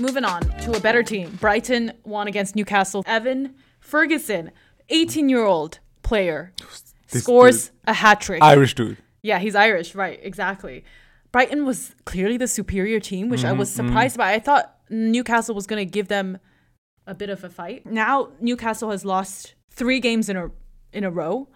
[0.00, 1.36] Moving on to a better team.
[1.40, 3.02] Brighton won against Newcastle.
[3.06, 4.50] Evan Ferguson,
[4.88, 6.52] 18 year old player,
[7.10, 8.42] This scores a hat trick.
[8.42, 8.96] Irish dude.
[9.22, 10.18] yeah, he's Irish, right?
[10.22, 10.84] Exactly.
[11.32, 14.32] Brighton was clearly the superior team, which I Mm-hmm, was surprised by.
[14.32, 16.38] I thought Newcastle was going to give them
[17.06, 17.86] a bit of a fight.
[17.86, 20.50] Now Newcastle has lost three games in a
[20.92, 21.48] in a row.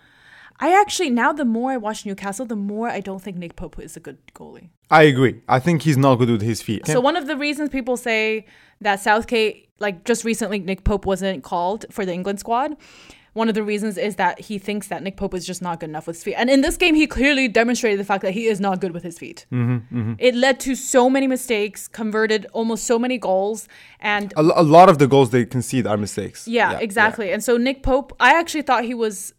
[0.60, 3.78] I actually now the more I watch Newcastle, the more I don't think Nick Pope
[3.78, 4.68] is a good goalie.
[4.90, 5.40] I agree.
[5.48, 6.86] I think he's not good with his feet.
[6.86, 8.46] So one of the reasons people say
[8.80, 12.76] that Southgate, like just recently, Nick Pope wasn't called for the England squad.
[13.32, 15.88] One of the reasons is that he thinks that Nick Pope is just not good
[15.88, 16.34] enough with his feet.
[16.34, 19.02] And in this game, he clearly demonstrated the fact that he is not good with
[19.02, 19.44] his feet.
[19.50, 23.66] Mm-hmm, It led to so many mistakes, converted almost so many goals.
[23.98, 26.46] And a, lot of the goals they concede are mistakes.
[26.46, 27.32] yeah, exactly.
[27.32, 29.34] And so Nick Pope, I actually thought he was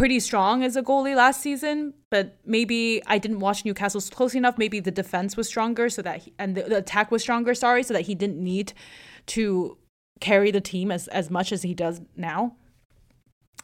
[0.00, 4.56] pretty strong as a goalie last season, but maybe I didn't watch Newcastle close enough.
[4.56, 7.52] Maybe the defense was stronger, so that he, and the, the attack was stronger.
[7.54, 8.72] Sorry, so that he didn't need
[9.26, 9.76] to
[10.18, 12.56] carry the team as as much as he does now.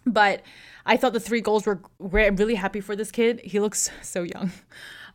[0.05, 0.43] But
[0.85, 2.27] I thought the three goals were great.
[2.27, 3.41] I'm really happy for this kid.
[3.43, 4.53] He looks so young.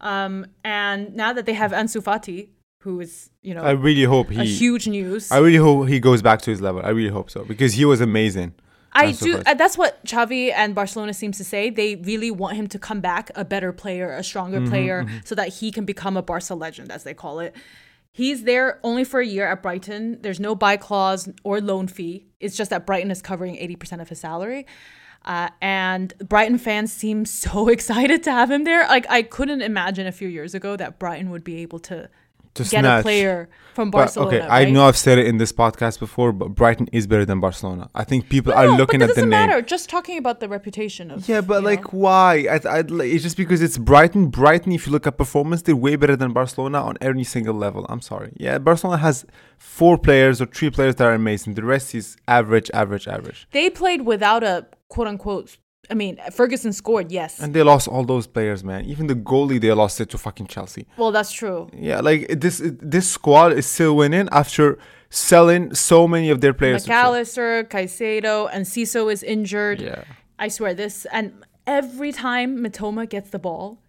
[0.01, 2.49] Um, and now that they have Ansu Fati,
[2.81, 4.41] who is you know I really hope he.
[4.41, 5.31] a huge news.
[5.31, 6.81] I really hope he goes back to his level.
[6.83, 8.55] I really hope so because he was amazing.
[8.93, 9.41] I do.
[9.45, 11.69] Uh, that's what Xavi and Barcelona seems to say.
[11.69, 15.35] They really want him to come back a better player, a stronger Mm-hmm, player, so
[15.35, 17.55] that he can become a Barca legend, as they call it.
[18.11, 20.21] He's there only for a year at Brighton.
[20.21, 22.25] There's no buy clause or loan fee.
[22.41, 24.65] It's just that Brighton is covering 80% of his salary.
[25.23, 28.85] Uh, and Brighton fans seem so excited to have him there.
[28.87, 32.09] Like I couldn't imagine a few years ago that Brighton would be able to,
[32.55, 32.99] To get snatch.
[32.99, 34.37] a player from But, Barcelona.
[34.39, 37.39] okay, I know I've said it in this podcast before, but Brighton is better than
[37.39, 37.89] Barcelona.
[37.95, 39.47] I think people No, are looking at the doesn't name.
[39.47, 39.61] matter.
[39.61, 41.99] Just talking about the reputation of Yeah, but like, know.
[41.99, 42.45] why?
[42.51, 44.27] I, I, it's just because it's Brighton.
[44.27, 47.85] Brighton, if you look at performance, they're way better than Barcelona on every single level.
[47.87, 48.33] I'm sorry.
[48.35, 49.25] Yeah, Barcelona has
[49.57, 51.53] four players or three players that are amazing.
[51.53, 53.47] The rest is average, average, average.
[53.51, 55.57] they played without a quote unquote
[55.91, 57.39] I mean, Ferguson scored, yes.
[57.39, 58.85] And they lost all those players, man.
[58.85, 60.87] Even the goalie, they lost it to fucking Chelsea.
[60.97, 61.69] well, that's true.
[61.89, 64.77] Yeah, like this this squad is still winning after
[65.09, 66.85] selling so many of their players.
[66.85, 69.81] McAllister, Caicedo, and Ciso is injured.
[69.81, 70.03] Yeah,
[70.39, 71.05] I swear this.
[71.11, 71.25] And
[71.67, 73.79] every time Mitoma gets the ball,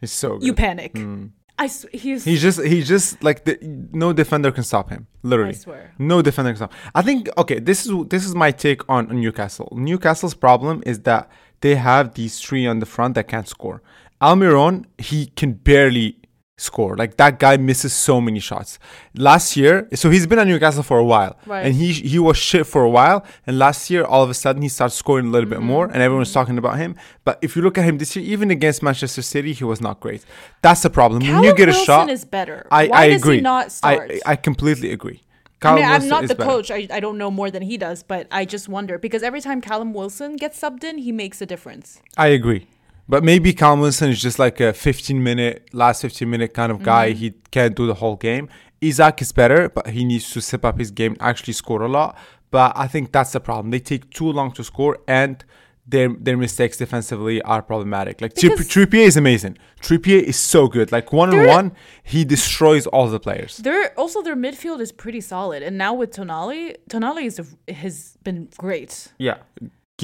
[0.00, 0.46] it's so good.
[0.46, 0.94] you panic.
[0.94, 1.30] Mm.
[1.58, 3.58] I s- he's, He's just he's just like the,
[3.92, 5.06] no defender can stop him.
[5.22, 5.50] Literally.
[5.50, 5.92] I swear.
[5.98, 6.72] No defender can stop.
[6.94, 9.68] I think okay, this is this is my take on, on Newcastle.
[9.76, 13.82] Newcastle's problem is that they have these three on the front that can't score.
[14.20, 16.16] Almiron, he can barely
[16.58, 16.96] score.
[16.96, 18.78] Like that guy misses so many shots.
[19.14, 21.66] Last year, so he's been at Newcastle for a while, Right.
[21.66, 23.24] and he he was shit for a while.
[23.46, 25.68] And last year, all of a sudden, he starts scoring a little bit mm-hmm.
[25.68, 26.40] more, and everyone's mm-hmm.
[26.40, 26.94] talking about him.
[27.24, 30.00] But if you look at him this year, even against Manchester City, he was not
[30.00, 30.24] great.
[30.62, 31.20] That's the problem.
[31.20, 32.66] when Callum you get a Wilson shot, is better.
[32.70, 33.36] I, Why I does agree.
[33.36, 34.10] he not start?
[34.26, 35.20] I, I completely agree.
[35.24, 36.50] I Callum mean, I'm not the better.
[36.50, 36.70] coach.
[36.72, 39.60] I, I don't know more than he does, but I just wonder because every time
[39.60, 42.02] Callum Wilson gets subbed in, he makes a difference.
[42.16, 42.66] I agree.
[43.08, 47.10] But maybe Wilson is just like a 15 minute, last 15 minute kind of guy.
[47.10, 47.18] Mm-hmm.
[47.18, 48.48] He can't do the whole game.
[48.80, 52.16] Isak is better, but he needs to step up his game, actually score a lot.
[52.50, 53.70] But I think that's the problem.
[53.70, 55.44] They take too long to score, and
[55.86, 58.20] their their mistakes defensively are problematic.
[58.20, 59.58] Like Because- Trippier is amazing.
[59.80, 60.92] Trippier is so good.
[60.92, 63.56] Like one on one, he destroys all the players.
[63.56, 68.16] Their also their midfield is pretty solid, and now with Tonali, Tonali is a, has
[68.22, 69.08] been great.
[69.18, 69.38] Yeah.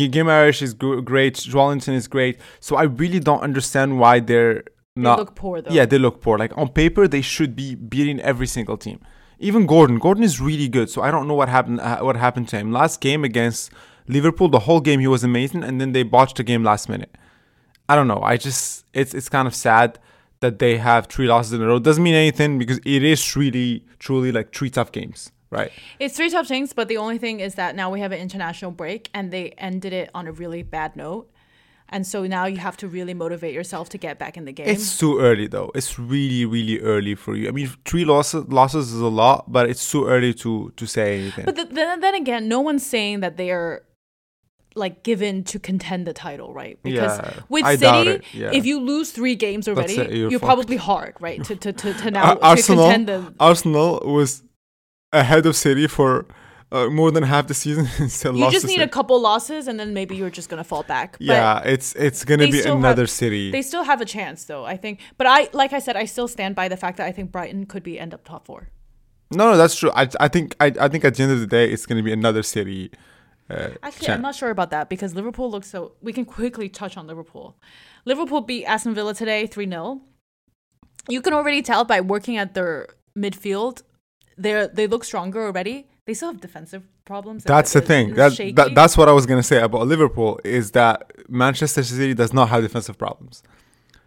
[0.06, 1.34] Guimaraes is great.
[1.34, 2.38] Joelinton is great.
[2.60, 5.16] So I really don't understand why they're not.
[5.16, 5.72] They look poor though.
[5.72, 6.38] Yeah, they look poor.
[6.38, 9.00] Like on paper, they should be beating every single team.
[9.38, 9.98] Even Gordon.
[9.98, 10.90] Gordon is really good.
[10.90, 11.80] So I don't know what happened.
[11.80, 13.72] Uh, what happened to him last game against
[14.06, 14.48] Liverpool?
[14.48, 17.16] The whole game he was amazing, and then they botched the game last minute.
[17.88, 18.20] I don't know.
[18.22, 19.98] I just it's it's kind of sad
[20.40, 21.78] that they have three losses in a row.
[21.78, 25.70] Doesn't mean anything because it is really truly like three tough games, right?
[25.98, 28.70] It's three tough things, but the only thing is that now we have an international
[28.70, 31.30] break, and they ended it on a really bad note.
[31.90, 34.68] And so now you have to really motivate yourself to get back in the game.
[34.68, 35.70] It's too early though.
[35.74, 37.48] It's really, really early for you.
[37.48, 41.18] I mean, three losses losses is a lot, but it's too early to to say
[41.18, 41.46] anything.
[41.46, 43.84] But th- then, then again, no one's saying that they are
[44.74, 46.78] like given to contend the title, right?
[46.82, 48.50] Because Yeah, with I City, it, yeah.
[48.52, 51.42] if you lose three games already, it, you're you're, probably hard, right?
[51.44, 53.34] To to to, to now Ar- to Arsenal, contend the.
[53.40, 54.42] Arsenal was
[55.12, 56.26] ahead of City for
[56.70, 59.78] uh, more than half the season and still You just need a couple losses, and
[59.80, 61.12] then maybe you're just gonna fall back.
[61.12, 63.50] But yeah, it's it's gonna be still have- another City.
[63.50, 64.64] They still have a chance, though.
[64.64, 67.12] I think, but I like I said, I still stand by the fact that I
[67.12, 68.68] think Brighton could be end up top four.
[69.30, 69.90] no, no, that's true.
[69.94, 72.12] I I think I I think at the end of the day, it's gonna be
[72.12, 72.90] another City.
[73.50, 75.92] Uh, Actually, chan- I'm not sure about that because Liverpool looks so.
[76.02, 77.56] We can quickly touch on Liverpool.
[78.04, 80.02] Liverpool beat Aston Villa today 3 0.
[81.08, 83.80] You can already tell by working at their midfield,
[84.38, 85.86] they they look stronger already.
[86.06, 87.44] They still have defensive problems.
[87.44, 88.14] That's the thing.
[88.14, 92.32] That, that that's what I was gonna say about Liverpool is that Manchester City does
[92.32, 93.42] not have defensive problems.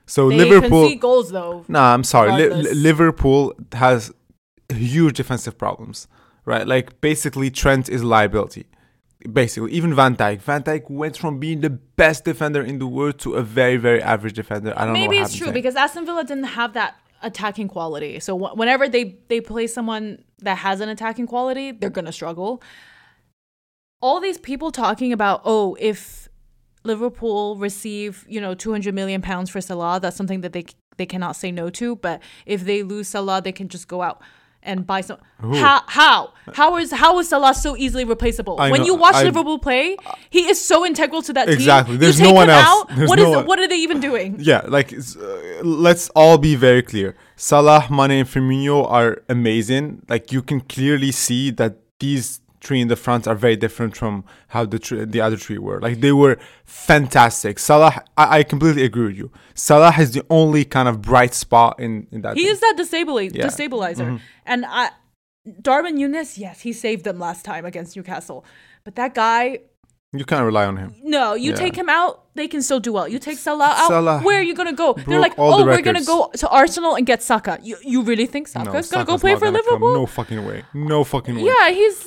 [0.07, 0.83] So they Liverpool.
[0.83, 1.63] concede goals though.
[1.67, 2.31] Nah, I'm sorry.
[2.31, 4.11] Li- Liverpool has
[4.69, 6.07] huge defensive problems,
[6.45, 6.67] right?
[6.67, 8.65] Like basically Trent is liability.
[9.31, 10.41] Basically, even Van Dijk.
[10.41, 14.01] Van Dijk went from being the best defender in the world to a very, very
[14.01, 14.73] average defender.
[14.75, 14.99] I don't know.
[14.99, 15.53] Maybe it's true him.
[15.53, 18.19] because Aston Villa didn't have that attacking quality.
[18.19, 22.62] So wh- whenever they they play someone that has an attacking quality, they're gonna struggle.
[24.01, 26.29] All these people talking about oh, if
[26.84, 30.65] Liverpool receive you know 200 million pounds for Salah, that's something that they
[30.97, 31.95] they cannot say no to.
[31.95, 34.21] But if they lose Salah, they can just go out
[34.63, 35.17] and buy some.
[35.41, 38.60] How how how is how is Salah so easily replaceable?
[38.60, 39.97] I when know, you watch I- Liverpool play,
[40.30, 41.97] he is so integral to that Exactly.
[41.97, 41.97] team.
[41.97, 41.97] Exactly.
[41.97, 42.86] There's no one else.
[43.10, 44.36] what no is one- what are they even doing?
[44.39, 47.15] Yeah, like uh, let's all be very clear.
[47.38, 50.04] Salah, Mane, and Firmino are amazing.
[50.10, 54.24] Like you can clearly see that these three in the front are very different from
[54.50, 55.80] how the tr- the other three were.
[55.82, 57.60] Like they were fantastic.
[57.60, 59.32] Salah, I, I completely agree with you.
[59.54, 62.36] Salah is the only kind of bright spot in in that.
[62.38, 62.52] He team.
[62.54, 63.45] is that disabili- Yeah.
[63.47, 64.06] destabilizer.
[64.06, 64.17] Mm-hmm.
[64.45, 64.89] And I,
[65.62, 68.45] Darwin Nunez, yes, he saved them last time against Newcastle.
[68.84, 69.60] But that guy,
[70.13, 70.93] You can't rely on him.
[71.04, 71.56] no, you Yeah.
[71.56, 73.08] take him out, they can still do well.
[73.08, 74.93] You take Salah out, Salah where are you gonna go?
[75.08, 77.60] They're like, oh, the we're gonna go to Arsenal and get Saka.
[77.63, 79.82] You you really think Saka's no, gonna go play for gonna come.
[79.82, 79.93] Liverpool?
[79.93, 80.63] No fucking way.
[80.74, 81.43] No fucking way.
[81.43, 81.97] Yeah, he's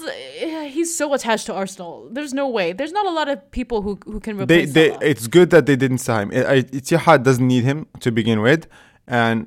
[0.74, 2.08] he's so attached to Arsenal.
[2.12, 2.74] There's no way.
[2.74, 4.98] There's not a lot of people who who can they, replace they Salah.
[5.10, 6.44] it's good that they didn't sign him.
[6.46, 8.66] I- I- Ittihad doesn't need him to begin with,
[9.08, 9.46] and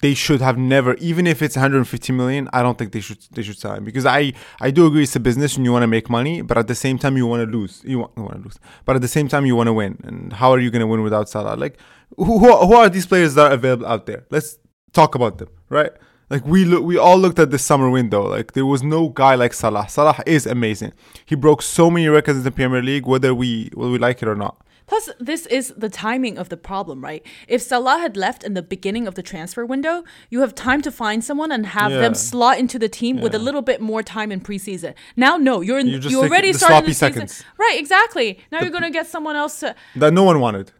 [0.00, 2.48] they should have never, even if it's 150 million.
[2.52, 5.20] I don't think they should they should sign because I I do agree it's a
[5.20, 7.58] business and you want to make money, but at the same time you want to
[7.58, 7.82] lose.
[7.84, 9.98] You want, want to lose, but at the same time you want to win.
[10.04, 11.56] And how are you going to win without Salah?
[11.56, 11.78] Like
[12.16, 14.24] who who are these players that are available out there?
[14.30, 14.58] Let's
[14.92, 15.92] talk about them, right?
[16.30, 18.26] Like we look, we all looked at the summer window.
[18.26, 19.88] Like there was no guy like Salah.
[19.88, 20.92] Salah is amazing.
[21.24, 24.28] He broke so many records in the Premier League, whether we whether we like it
[24.28, 24.56] or not.
[24.86, 27.24] Plus, this is the timing of the problem, right?
[27.48, 30.90] If Salah had left in the beginning of the transfer window, you have time to
[30.90, 32.00] find someone and have Yeah.
[32.00, 34.94] them slot into the team with a little bit more time in preseason.
[35.16, 37.46] Now, no, you're in, You just you take already the started sloppy the season.
[37.58, 38.38] Right, exactly.
[38.52, 40.72] Now you're gonna get someone else to That no one wanted.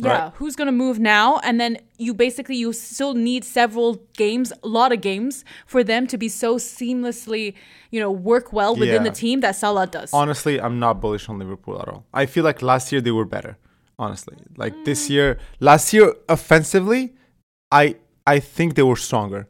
[0.00, 0.32] Yeah, Right.
[0.36, 1.38] who's gonna move now?
[1.46, 6.06] And then you basically you still need several games, a lot of games, for them
[6.08, 7.54] to be so seamlessly,
[7.90, 9.10] you know, work well within Yeah.
[9.10, 10.10] the team that Salah does.
[10.12, 12.04] Honestly, I'm not bullish on Liverpool at all.
[12.12, 13.56] I feel like last year they were better.
[13.98, 15.10] Honestly, like this Mm.
[15.10, 17.12] year, last year offensively,
[17.70, 19.46] I I think they were stronger.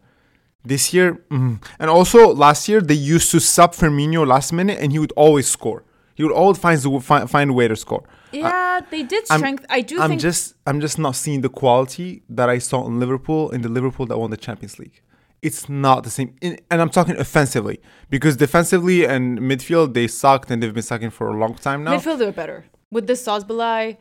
[0.65, 1.59] This year, mm.
[1.81, 5.47] and also last year they used to sub Firmino last minute, and he would always
[5.49, 5.85] score.
[6.15, 8.03] He would always find find, find a way to score.
[8.33, 9.65] Yeah, they did I'm- strength.
[9.71, 12.99] I do I'm think just I'm just not seeing the quality that I saw in
[13.01, 15.01] Liverpool in the Liverpool that won the Champions League.
[15.43, 20.51] It's not the same, in, and I'm talking offensively because defensively and midfield they sucked
[20.51, 21.97] and they've been sucking for a long time now.
[21.97, 23.97] midfield are better with this Szoboszlai.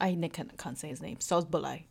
[0.00, 1.16] I can't, can't say his name.
[1.18, 1.84] Szoboszlai,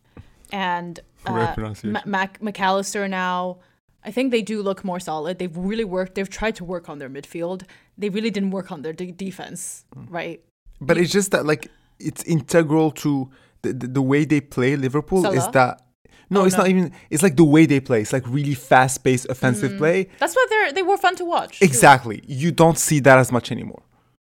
[0.51, 1.53] and uh.
[1.83, 3.59] Ma- Mac- McAllister now.
[4.03, 5.37] I think they do look more solid.
[5.37, 6.15] They've really worked.
[6.15, 7.63] They've tried to work on their midfield.
[7.97, 10.05] They really didn't work on their de- defense, Mm.
[10.09, 10.41] right?
[10.81, 13.29] But it's just that like it's integral to
[13.63, 15.81] the, the, the way they play Liverpool is that
[16.29, 16.63] no, Oh, it's no.
[16.63, 16.91] not even.
[17.09, 18.01] It's like the way they play.
[18.01, 19.77] It's like really fast paced offensive Mm.
[19.77, 20.09] play.
[20.19, 21.59] That's why they're they were fun to watch.
[21.59, 21.65] too.
[21.65, 22.21] Exactly.
[22.27, 23.81] You don't see that as much anymore.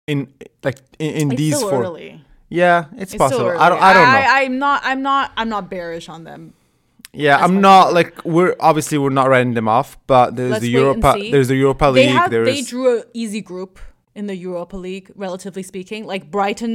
[0.08, 1.84] In like in, in It's these four.
[1.84, 2.24] early.
[2.50, 3.50] Yeah, it's, It's possible.
[3.50, 3.82] I don't.
[3.82, 4.10] I don't know.
[4.20, 4.82] I, I'm not.
[4.84, 5.32] I'm not.
[5.38, 6.54] I'm not bearish on them.
[7.14, 10.62] Yeah, I'm not as- like we're obviously we're not writing them off, but there's Let's
[10.62, 12.16] the Europa there's the Europa They League.
[12.16, 12.32] have.
[12.32, 13.80] They drew an easy group
[14.22, 16.02] in the Europa League, relatively speaking.
[16.14, 16.74] Like Brighton,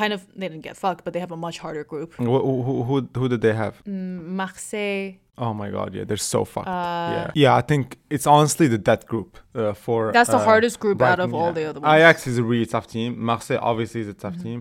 [0.00, 0.20] kind of.
[0.38, 2.10] They didn't get fucked, but they have a much harder group.
[2.14, 3.74] who, who who who did they have?
[3.84, 5.10] Mm, Marseille.
[5.36, 6.68] Oh my god, yeah, they're so fucked.
[6.68, 9.98] Uh, yeah, yeah, I think it's honestly the death group uh, for.
[10.12, 11.90] That's the uh, hardest group out Brighton, of all the other ones.
[11.90, 12.08] Mm-hmm.
[12.08, 13.10] Ajax is a really tough team.
[13.30, 14.58] Marseille obviously is a tough team.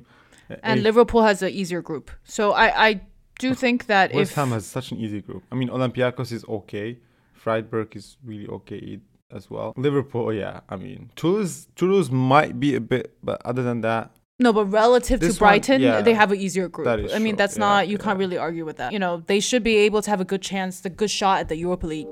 [0.50, 2.06] Uh, and if- Liverpool has an easier group.
[2.38, 3.02] So I, I
[3.40, 5.44] do think that West if Ham has such an easy group.
[5.52, 6.90] I mean, Olympiacos is okay.
[7.34, 9.00] Freiburg is really okay
[9.34, 9.74] as well.
[9.76, 10.62] Liverpool, yeah.
[10.70, 15.20] I mean, Toulouse, Toulouse might be a bit, but other than that, no, but relative
[15.20, 16.02] This to one, Brighton, yeah.
[16.02, 16.86] they have an easier group.
[16.86, 18.04] That is I mean, that's Yeah, not you yeah.
[18.04, 18.92] can't really argue with that.
[18.92, 21.50] You know, they should be able to have a good chance, the good shot at
[21.50, 22.08] the Europa League.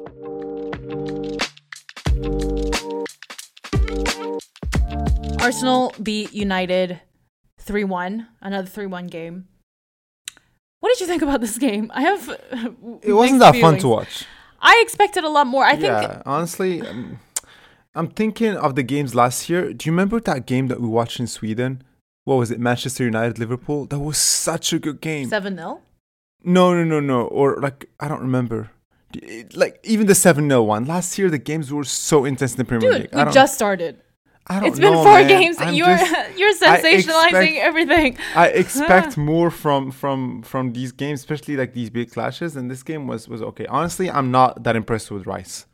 [5.41, 7.01] Arsenal beat United
[7.59, 9.47] 3 1, another 3 1 game.
[10.79, 11.91] What did you think about this game?
[11.93, 12.29] I have.
[13.01, 14.25] it wasn't that fun to watch.
[14.61, 15.63] I expected a lot more.
[15.63, 15.83] I think.
[15.83, 17.19] yeah, honestly, um,
[17.95, 19.73] I'm thinking of the games last year.
[19.73, 21.83] Do you remember that game that we watched in Sweden?
[22.23, 22.59] What was it?
[22.59, 23.85] Manchester United Liverpool.
[23.87, 25.27] That was such a good game.
[25.27, 25.81] 7 0?
[26.43, 27.21] No, no, no, no.
[27.23, 28.69] Or like I don't remember.
[29.13, 32.57] It- Like even the seven 0 one last year, the games were so intense in
[32.57, 33.13] the Premier Dude, League.
[33.15, 33.99] I we just started.
[34.47, 35.27] I don't It's been four man.
[35.27, 35.57] games.
[35.59, 38.17] I'm you're just- you're sensationalizing expect- everything.
[38.35, 42.55] I expect more from from from these games, especially like these big clashes.
[42.55, 43.65] And this game was was okay.
[43.67, 45.65] Honestly, I'm not that impressed with Rice.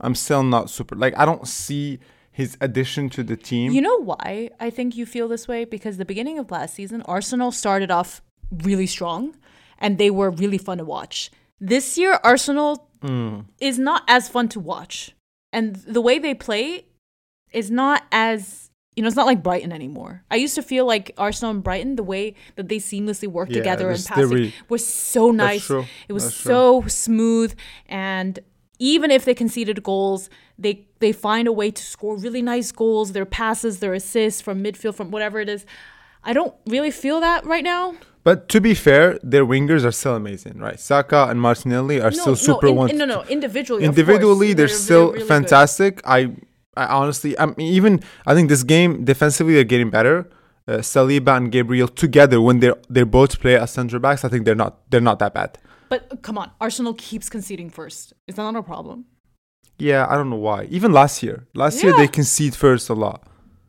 [0.00, 0.94] I'm still not super.
[0.96, 1.98] Like I don't see
[2.32, 3.72] his addition to the team.
[3.72, 5.64] You know why I think you feel this way?
[5.64, 8.22] Because the beginning of last season, Arsenal started off
[8.64, 9.36] really strong
[9.78, 11.30] and they were really fun to watch.
[11.60, 13.44] This year, Arsenal Mm.
[13.60, 15.14] is not as fun to watch.
[15.52, 16.86] And the way they play
[17.52, 20.24] is not as, you know, it's not like Brighton anymore.
[20.30, 23.56] I used to feel like Arsenal and Brighton, the way that they seamlessly work Yeah,
[23.56, 25.66] together and passing really- was so nice.
[25.66, 25.86] true.
[26.08, 26.50] It was That's true.
[26.50, 27.54] so smooth
[27.88, 28.38] and
[28.80, 33.10] even if they conceded goals, they they find a way to score really nice goals,
[33.12, 35.64] their passes, their assists from midfield from whatever it is.
[36.22, 37.94] I don't really feel that right now.
[38.24, 40.78] But to be fair, their wingers are still amazing, right?
[40.78, 42.96] Saka and Martinelli are still super no, in- one.
[42.98, 43.84] no, no, individually.
[43.84, 45.28] individually course, they're, still really good.
[45.28, 46.30] fantastic i
[46.82, 47.92] i honestly i mean even
[48.28, 50.16] i think this game defensively they're getting better
[50.68, 54.42] uh, saliba and gabriel together when they're they both play as center backs i think
[54.46, 55.52] they're not they're not that bad
[55.94, 58.04] But uh, come on, Arsenal keeps conceding first.
[58.28, 58.98] Is that not a problem?
[59.88, 62.18] yeah i don't know why even last year last year they Yeah.
[62.20, 63.20] concede first a lot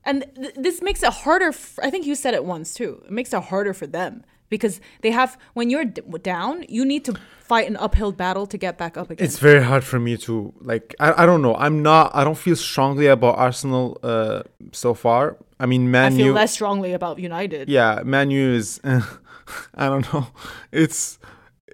[0.10, 1.50] And th- this makes it harder.
[1.62, 2.92] F- I think you said it once too.
[3.08, 4.14] It makes it harder for them
[4.50, 8.58] because they have when you're d- down, you need to fight an uphill battle to
[8.58, 9.26] get back up again.
[9.26, 12.38] it's very hard for me to like I, I don't know i'm not i don't
[12.38, 17.18] feel strongly about arsenal uh so far i mean I feel U- less strongly about
[17.18, 17.68] United.
[17.70, 18.80] yeah, Manu is.
[18.84, 19.02] uh,
[19.74, 20.28] I don't know.
[20.72, 21.18] It's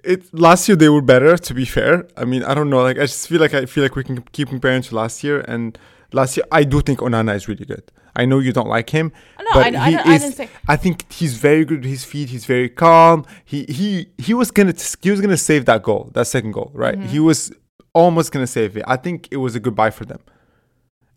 [0.02, 0.32] it.
[0.32, 1.36] Last year they were better.
[1.36, 2.82] To be fair, I mean I don't know.
[2.82, 5.40] Like I just feel like I feel like we can keep comparing to last year.
[5.46, 5.76] And
[6.12, 7.90] last year I do think Onana is really good.
[8.18, 10.22] I know you don't like him, No, but I- I he I is.
[10.22, 12.30] didn't say- I think he's very good with his feet.
[12.30, 13.26] He's very calm.
[13.44, 16.96] He he he was gonna he was gonna save that goal, that second goal, right?
[16.98, 17.08] Mm-hmm.
[17.08, 17.52] He was
[17.94, 18.84] almost gonna save it.
[18.86, 20.20] I think it was a goodbye for them.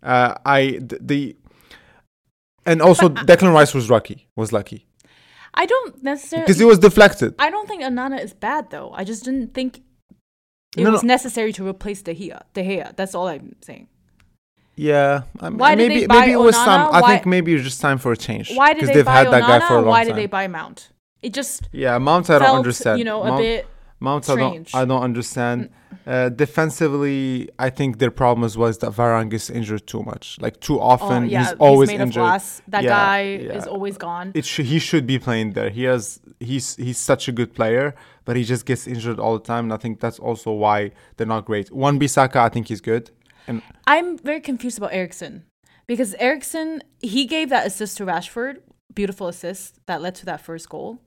[0.03, 1.35] Uh, I the, the
[2.65, 4.27] and also Declan Rice was lucky.
[4.35, 4.85] Was lucky.
[5.53, 7.33] I don't necessarily because it was deflected.
[7.39, 8.91] I don't think Onana is bad though.
[8.93, 9.81] I just didn't think
[10.77, 11.07] it No, was no.
[11.07, 12.41] necessary to replace De Gea.
[12.53, 12.95] De Gea.
[12.95, 13.87] That's all I'm saying.
[14.79, 16.65] Yeah, I mean, Why did maybe they buy maybe it was Onana?
[16.69, 16.83] time.
[16.97, 18.47] I Why- think maybe it's just time for a change.
[18.61, 20.07] Why did they they've buy had that guy for a long why time.
[20.07, 20.79] did they buy Mount?
[21.21, 22.95] It just Yeah, Mount I don't understand.
[22.99, 23.67] you know, Mount, a bit.
[23.99, 24.75] Mount I don't.
[24.81, 25.69] I don't understand.
[26.07, 30.59] Uh, defensively, I think their problem was, was that Varane gets injured too much, like
[30.61, 31.23] too often.
[31.23, 32.23] oh, yeah, he's always made injured.
[32.23, 32.61] of glass.
[32.67, 33.57] That Yeah, guy yeah.
[33.59, 34.31] is always gone.
[34.33, 35.69] It should he should be playing there.
[35.69, 39.43] He has he's he's such a good player, but he just gets injured all the
[39.53, 39.63] time.
[39.65, 41.69] And I think that's also why they're not great.
[41.71, 43.11] Wan-Bissaka, I think he's good.
[43.49, 45.43] And I'm very confused about Eriksen
[45.87, 48.57] because Eriksen he gave that assist to Rashford,
[48.93, 50.99] beautiful assist that led to that first goal.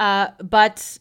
[0.00, 0.98] Uh, but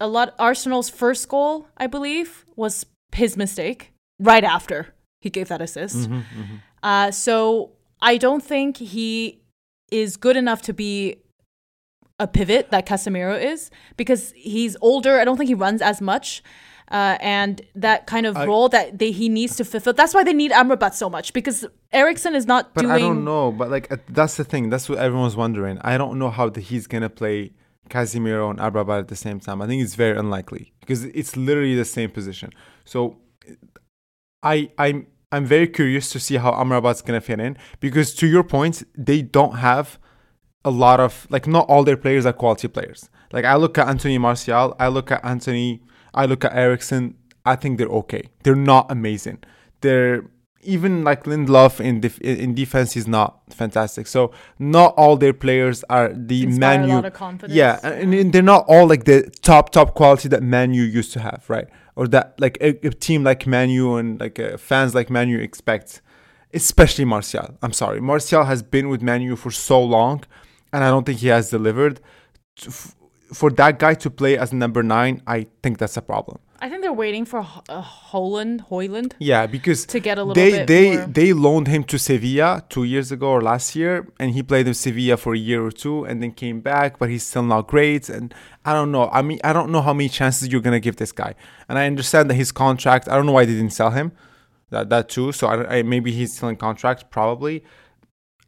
[0.00, 5.60] a lot Arsenal's first goal, I believe, was his mistake right after he gave that
[5.60, 6.08] assist.
[6.08, 6.60] Mhm, mhm.
[6.82, 9.40] Uh, so I don't think he
[9.90, 11.16] is good enough to be
[12.18, 15.20] a pivot that Casemiro is because he's older.
[15.20, 16.42] I don't think he runs as much.
[16.90, 19.94] Uh, and that kind of I- role that they, he needs to fulfill.
[19.94, 22.92] That's why they need Amrabat so much because Eriksen is not But doing.
[22.92, 23.52] I don't know.
[23.52, 24.70] But like uh, that's the thing.
[24.70, 25.78] That's what everyone's wondering.
[25.80, 27.52] I don't know how the, he's gonna play
[27.88, 29.62] Casemiro and Amrabat at the same time.
[29.62, 32.50] I think it's very unlikely because it's literally the same position.
[32.84, 33.16] So
[34.42, 38.44] I I'm I'm very curious to see how Amrabat's gonna fit in because to your
[38.44, 39.98] point, they don't have
[40.64, 43.10] a lot of like not all their players are quality players.
[43.32, 45.82] Like I look at Anthony Martial, I look at Anthony,
[46.14, 47.16] I look at Eriksen.
[47.44, 48.30] I think they're okay.
[48.42, 49.38] They're not amazing.
[49.80, 50.24] They're
[50.62, 54.06] even like Lindelof in def- in defense is not fantastic.
[54.06, 57.54] So not all their players are the Inspire a lot of confidence.
[57.54, 61.20] Yeah, and, and they're not all like the top top quality that Manu used to
[61.20, 61.68] have, right?
[61.96, 66.00] Or that like a, a team like Manu and like uh, fans like Manu expect,
[66.52, 67.58] especially Martial.
[67.62, 70.24] I'm sorry, Martial has been with Manu for so long,
[70.72, 72.00] and I don't think he has delivered.
[72.66, 72.94] F-
[73.34, 76.38] For that guy to play as number nine, I think that's a problem.
[76.60, 80.50] I think they're waiting for uh, Holland, Højlund Yeah, because to get a little they
[80.50, 81.06] bit they more.
[81.06, 84.74] they loaned him to Sevilla two years ago or last year, and he played in
[84.74, 88.08] Sevilla for a year or two, and then came back, but he's still not great.
[88.08, 88.32] And
[88.64, 89.10] I don't know.
[89.12, 91.34] I mean, I don't know how many chances you're gonna give this guy.
[91.68, 93.08] And I understand that his contract.
[93.08, 94.12] I don't know why they didn't sell him.
[94.70, 95.32] That that too.
[95.32, 97.10] So I, I maybe he's still in contract.
[97.10, 97.62] Probably.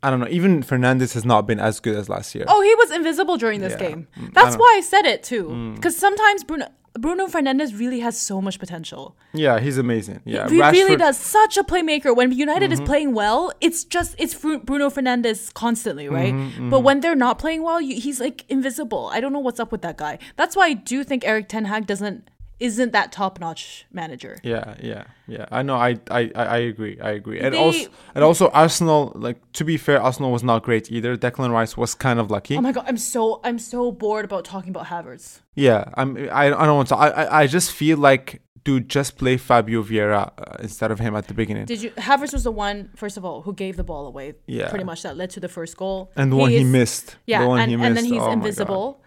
[0.02, 0.28] I don't know.
[0.28, 2.44] Even Fernandes has not been as good as last year.
[2.46, 3.88] Oh, he was invisible during this Yeah.
[3.88, 4.08] game.
[4.18, 5.72] Mm, I That's why I said it too.
[5.74, 6.66] Because sometimes Bruno
[6.98, 9.16] Bruno Fernandes really has so much potential.
[9.34, 10.20] Yeah, he's amazing.
[10.24, 10.96] Yeah, he really Rashford- Mm-hmm.
[10.98, 12.16] does such a playmaker.
[12.16, 16.32] When United is playing well, it's just it's Bruno Fernandes constantly, right?
[16.32, 19.10] Mm-hmm, But when they're not playing well, you, he's like invisible.
[19.12, 20.18] I don't know what's up with that guy.
[20.36, 24.38] That's why I do think Erik Ten Hag doesn't isn't that top notch manager.
[24.42, 25.44] Yeah, yeah, yeah.
[25.50, 25.74] I know.
[25.76, 26.98] I, I, I agree.
[27.00, 27.38] I agree.
[27.40, 29.12] And They- also, and also, Arsenal.
[29.14, 31.16] Like to be fair, Arsenal was not great either.
[31.16, 32.56] Declan Rice was kind of lucky.
[32.56, 35.40] Oh my god, I'm so I'm so bored about talking about Havertz.
[35.54, 36.16] yeah, I'm.
[36.32, 36.96] I, I don't want to.
[36.96, 41.14] I, I, I just feel like, dude, just play Fabio Vieira uh, instead of him
[41.14, 41.66] at the beginning.
[41.66, 44.32] Did you Havertz was the one first of all who gave the ball away?
[44.46, 44.70] Yeah.
[44.70, 46.10] pretty much that led to the first goal.
[46.16, 47.16] and the one he missed.
[47.26, 49.02] Yeah, the one and, he and then he's oh invisible,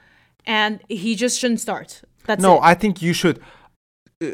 [0.45, 2.03] and he just shouldn't start.
[2.29, 2.61] That's no, it.
[2.61, 3.39] I think you should.
[4.23, 4.27] Uh,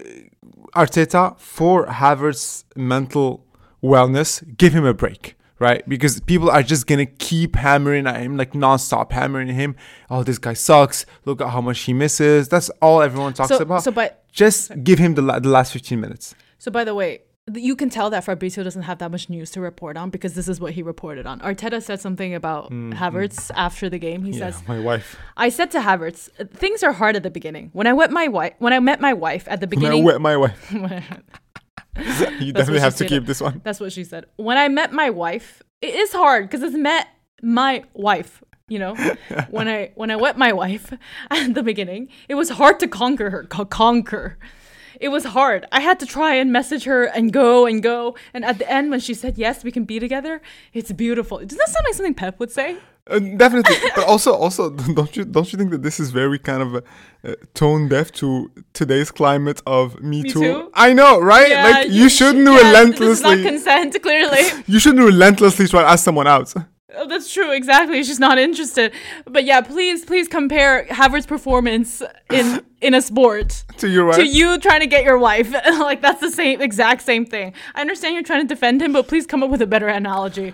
[0.76, 3.46] Arteta for Havertz's mental
[3.82, 5.88] wellness, give him a break, right?
[5.88, 9.78] Because people are just gonna keep hammering at him like nonstop, hammering him.
[10.10, 11.06] Oh, this guy sucks.
[11.24, 12.50] Look at how much he misses.
[12.50, 13.84] That's all everyone talks so about.
[13.84, 16.36] so but just give him the la- the last fifteen minutes.
[16.58, 17.22] So by the way,
[17.54, 20.48] you can tell that Fabrizio doesn't have that much news to report on because this
[20.48, 21.40] is what he reported on.
[21.42, 24.24] Arteta said something about Havertz after the game.
[24.24, 25.16] He Mm, yeah, says, my wife.
[25.38, 27.70] "I said to Havertz, things are hard at the beginning.
[27.74, 30.14] When I met my wife, when I met my wife at the beginning, When I
[30.14, 30.74] wet my wife.
[32.42, 33.10] you definitely have to said.
[33.10, 33.62] keep this one.
[33.64, 34.26] that's what she said.
[34.38, 37.08] When I met my wife, it is hard because it's met
[37.44, 38.96] my wife." You know,
[39.52, 40.92] when I when I met my wife
[41.30, 43.44] at the beginning, it was hard to conquer her.
[43.44, 44.40] Co- conquer,
[45.00, 45.66] it was hard.
[45.72, 48.16] I had to try and message her and go and go.
[48.34, 50.42] And at the end, when she said yes, we can be together,
[50.74, 51.40] it's beautiful.
[51.40, 52.78] Doesn't that sound like something Pep would say?
[53.08, 56.64] Uh, definitely, but also, also, don't you don't you think that this is very kind
[56.64, 60.40] of uh, tone deaf to today's climate of Me, Me Too?
[60.40, 60.72] Too?
[60.74, 61.52] I know, right?
[61.52, 64.42] like you, shouldn't yeah, This is relentlessly, not consent, clearly.
[64.66, 66.52] you shouldn't relentlessly try to ask someone out.
[66.98, 68.04] Oh, that's true, exactly.
[68.04, 68.92] She's not interested.
[69.26, 74.16] But yeah, please, please compare Havertz's performance in in a sport To your wife.
[74.18, 75.52] to you trying to get your wife.
[75.90, 77.54] like that's the same exact same thing.
[77.76, 80.54] I understand you're trying to defend him, but please come up with a better analogy.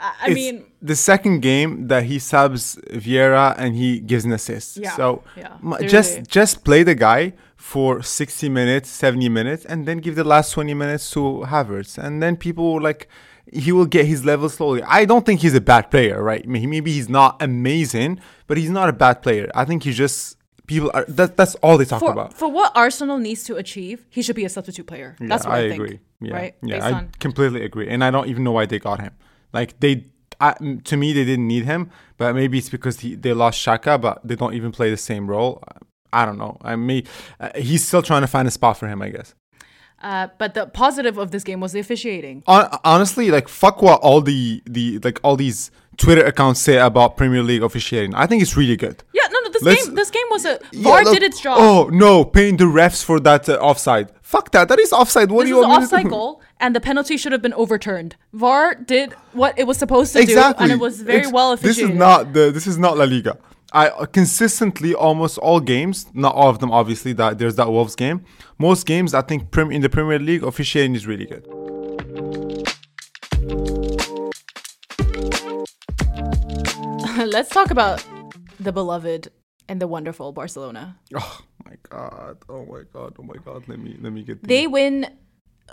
[0.00, 4.76] I, I mean, the second game that he subs Vieira and he gives an assist.
[4.76, 9.86] Yeah, so yeah, m- just just play the guy for 60 minutes, 70 minutes, and
[9.86, 13.08] then give the last 20 minutes to Havertz, and then people like.
[13.52, 14.82] He will get his level slowly.
[14.82, 16.46] I don't think he's a bad player, right?
[16.46, 19.50] Maybe he's not amazing, but he's not a bad player.
[19.54, 20.36] I think he's just
[20.66, 22.34] people are that, that's all they talk For, about.
[22.34, 25.16] for what Arsenal needs to achieve, he should be a substitute player.
[25.18, 25.82] That's what I, I think.
[25.82, 26.00] agree.
[26.20, 26.54] Yeah, Right?
[26.62, 29.12] yeah, Based I on completely agree, and I don't even know why they got him.
[29.52, 30.06] Like they,
[30.40, 30.52] I,
[30.84, 34.20] to me, they didn't need him, but maybe it's because he, they lost Xhaka, but
[34.26, 35.62] they don't even play the same role.
[36.12, 36.58] I don't know.
[36.62, 37.04] I mean,
[37.40, 39.34] uh, he's still trying to find a spot for him, I guess.
[40.02, 42.42] Uh, but the positive of this game was the officiating.
[42.46, 47.42] Honestly, like fuck what all the the like all these Twitter accounts say about Premier
[47.42, 48.14] League officiating.
[48.14, 49.02] I think it's really good.
[49.12, 49.50] Yeah, no, no.
[49.50, 51.58] This Let's- game, this game was a Yeah, VAR look- did its job.
[51.60, 54.12] Oh no, paying the refs for that uh, offside.
[54.22, 54.68] Fuck that.
[54.68, 55.30] That is offside.
[55.32, 57.42] What this do you an want me to offside goal, and the penalty should have
[57.42, 58.14] been overturned.
[58.32, 60.66] VAR did what it was supposed to Exactly.
[60.68, 61.94] do, and it was very Ex- well This officiated.
[61.94, 62.50] is not the.
[62.52, 63.36] This is not La Liga.
[63.72, 67.12] I uh, consistently almost all games, not all of them, obviously.
[67.12, 68.24] That there's that Wolves game.
[68.58, 71.46] Most games, I think, prim, in the Premier League, officiating is really good.
[77.26, 78.02] Let's talk about
[78.58, 79.28] the beloved
[79.68, 80.96] and the wonderful Barcelona.
[81.14, 82.38] Oh my god!
[82.48, 83.16] Oh my god!
[83.18, 83.68] Oh my god!
[83.68, 84.40] Let me let me get.
[84.40, 85.06] The, They win.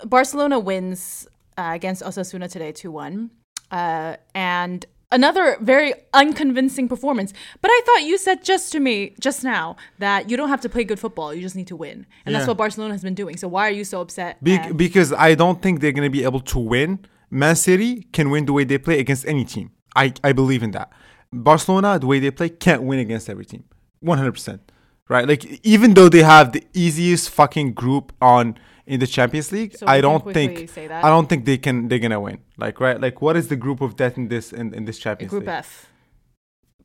[0.04, 1.26] Barcelona wins
[1.56, 3.30] uh, against Osasuna today, two one,
[3.70, 7.32] uh, and another very unconvincing performance.
[7.60, 10.68] But I thought you said just to me just now that you don't have to
[10.68, 13.36] play good football; you just need to win, and that's what Barcelona has been doing.
[13.36, 14.42] So why are you so upset?
[14.42, 17.00] Be- because I don't think they're gonna be able to win.
[17.30, 19.72] Man City can win the way they play against any team.
[19.94, 20.92] I I believe in that.
[21.32, 23.64] Barcelona, the way they play, can't win against every team.
[24.00, 24.72] One hundred percent.
[25.08, 25.26] Right?
[25.28, 29.86] Like even though they have the easiest fucking group on in the Champions League, So
[29.86, 30.70] I don't think.
[30.78, 32.38] I don't think they can they're gonna win.
[32.56, 33.00] Like right?
[33.00, 35.46] Like what is the group of death in this in, in this Champions Group League?
[35.46, 35.90] Group F.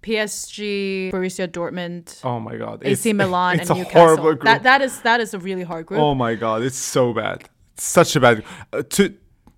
[0.01, 2.19] PSG, Borussia Dortmund.
[2.23, 2.81] Oh my god.
[2.83, 4.01] AC Milan, it's and a Newcastle.
[4.01, 4.43] horrible group.
[4.43, 6.01] That that is that is a really hard group.
[6.01, 7.47] Oh my god, it's so bad.
[7.73, 8.43] It's such a bad.
[8.73, 9.13] Uh, to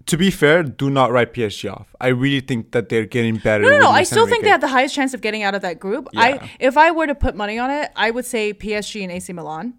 [0.06, 1.96] to be fair, do not write PSG off.
[2.02, 3.64] I really think that they're getting better.
[3.64, 3.90] No, no, no.
[3.90, 6.10] I still think they have the highest chance of getting out of that group.
[6.12, 6.22] Yeah.
[6.22, 9.32] I if I were to put money on it, I would say PSG and AC
[9.32, 9.76] Milan.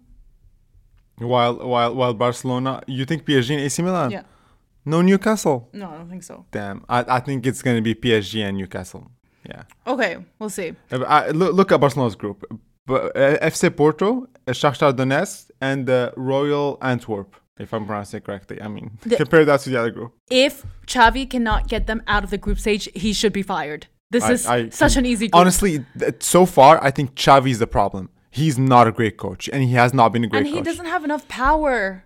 [1.17, 4.11] While while while Barcelona, you think PSG and AC Milan?
[4.11, 4.23] Yeah.
[4.85, 5.69] No Newcastle.
[5.73, 6.45] No, I don't think so.
[6.51, 9.09] Damn, I, I think it's gonna be PSG and Newcastle.
[9.49, 9.63] Yeah.
[9.87, 10.73] Okay, we'll see.
[10.91, 12.43] Uh, I, look, look at Barcelona's group.
[12.87, 17.35] But uh, FC Porto, uh, Shakhtar Donetsk, and uh, Royal Antwerp.
[17.57, 20.13] If I'm pronouncing it correctly, I mean The- compare that to the other group.
[20.29, 23.87] If Xavi cannot get them out of the group stage, he should be fired.
[24.11, 25.39] This I- is I such an easy group.
[25.39, 25.85] Honestly,
[26.19, 28.09] so far, I think Xavi is the problem.
[28.35, 30.47] He's not a great coach, and he has not been a great coach.
[30.47, 32.03] and he doesn't have enough power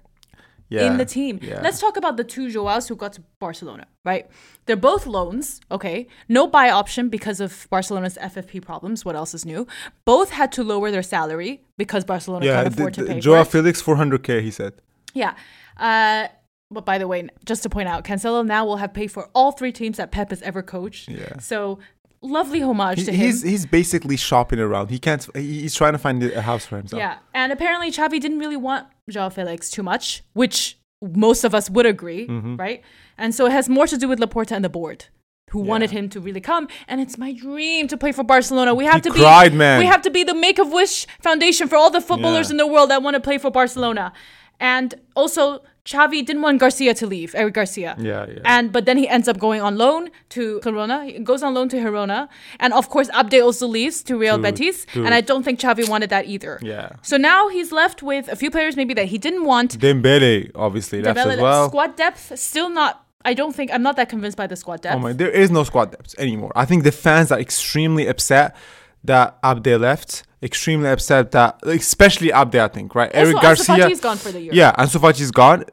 [0.69, 0.91] yeah.
[0.91, 1.39] in the team.
[1.41, 1.61] Yeah.
[1.61, 4.29] Let's talk about the two Joaos who got to Barcelona, right?
[4.65, 6.07] They're both loans, okay?
[6.27, 9.03] No buy option because of Barcelona's FFP problems.
[9.03, 9.65] What else is new?
[10.05, 13.41] Both had to lower their salary because Barcelona yeah, can't afford the, to pay Joao
[13.41, 13.47] it.
[13.47, 14.41] Felix 400k.
[14.41, 14.73] He said.
[15.13, 15.33] Yeah.
[15.77, 16.27] Uh,
[16.71, 19.51] but by the way, just to point out, Cancelo now will have paid for all
[19.51, 21.09] three teams that Pep has ever coached.
[21.09, 21.39] Yeah.
[21.39, 21.79] So
[22.21, 23.25] lovely homage He- to him.
[23.25, 24.89] he's he's basically shopping around.
[24.89, 25.27] He can't.
[25.35, 26.99] He's trying to find a house for himself.
[26.99, 31.69] Yeah, and apparently Xavi didn't really want Joao Felix too much, which most of us
[31.69, 32.55] would agree, Mm-hmm.
[32.57, 32.81] right?
[33.17, 35.05] And so it has more to do with Laporta and the board,
[35.51, 36.67] who wanted him to really come.
[36.87, 38.73] And it's my dream to play for Barcelona.
[38.75, 39.79] We have He to cried, be, man.
[39.79, 42.53] we have to be the Make a Wish Foundation for all the footballers Yeah.
[42.53, 44.11] in the world that want to play for Barcelona.
[44.59, 47.95] And also, Xavi didn't want Garcia to leave, Eric Garcia.
[47.97, 48.39] Yeah, yeah.
[48.45, 51.05] And but then he ends up going on loan to Girona.
[51.05, 52.27] He goes on loan to Girona,
[52.59, 54.85] and of course Abde also leaves to Real Betis.
[54.93, 56.59] and I don't think Xavi wanted that either.
[56.61, 56.89] Yeah.
[57.01, 59.79] So now he's left with a few players maybe that he didn't want.
[59.79, 61.67] Dembele obviously left Develop as well.
[61.69, 63.05] Squad depth still not.
[63.25, 64.95] I don't think I'm not that convinced by the squad depth.
[64.95, 66.51] Oh my, there is no squad depth anymore.
[66.55, 68.55] I think the fans are extremely upset
[69.03, 70.23] that Abde left.
[70.41, 73.13] Extremely upset that, especially Abde, I think, right?
[73.13, 73.75] also, Eric Garcia.
[73.75, 74.53] Fati's gone for the year.
[74.53, 75.65] Yeah, Ansu Fati's gone.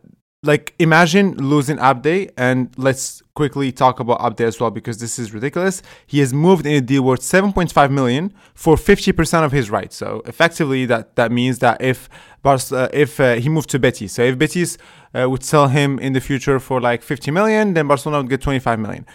[0.42, 5.32] Like, imagine losing Abde, and let's quickly talk about Abde as well because this is
[5.32, 5.82] ridiculous.
[6.06, 9.96] He has moved in a deal worth 7.5 million for 50% of his rights.
[9.96, 12.08] So effectively, that that means that if
[12.42, 14.78] Barca, uh, if uh, he moved to Betis, so if Betis
[15.14, 18.40] uh, would sell him in the future for like 50 million, then Barcelona would get
[18.40, 19.06] 25 million.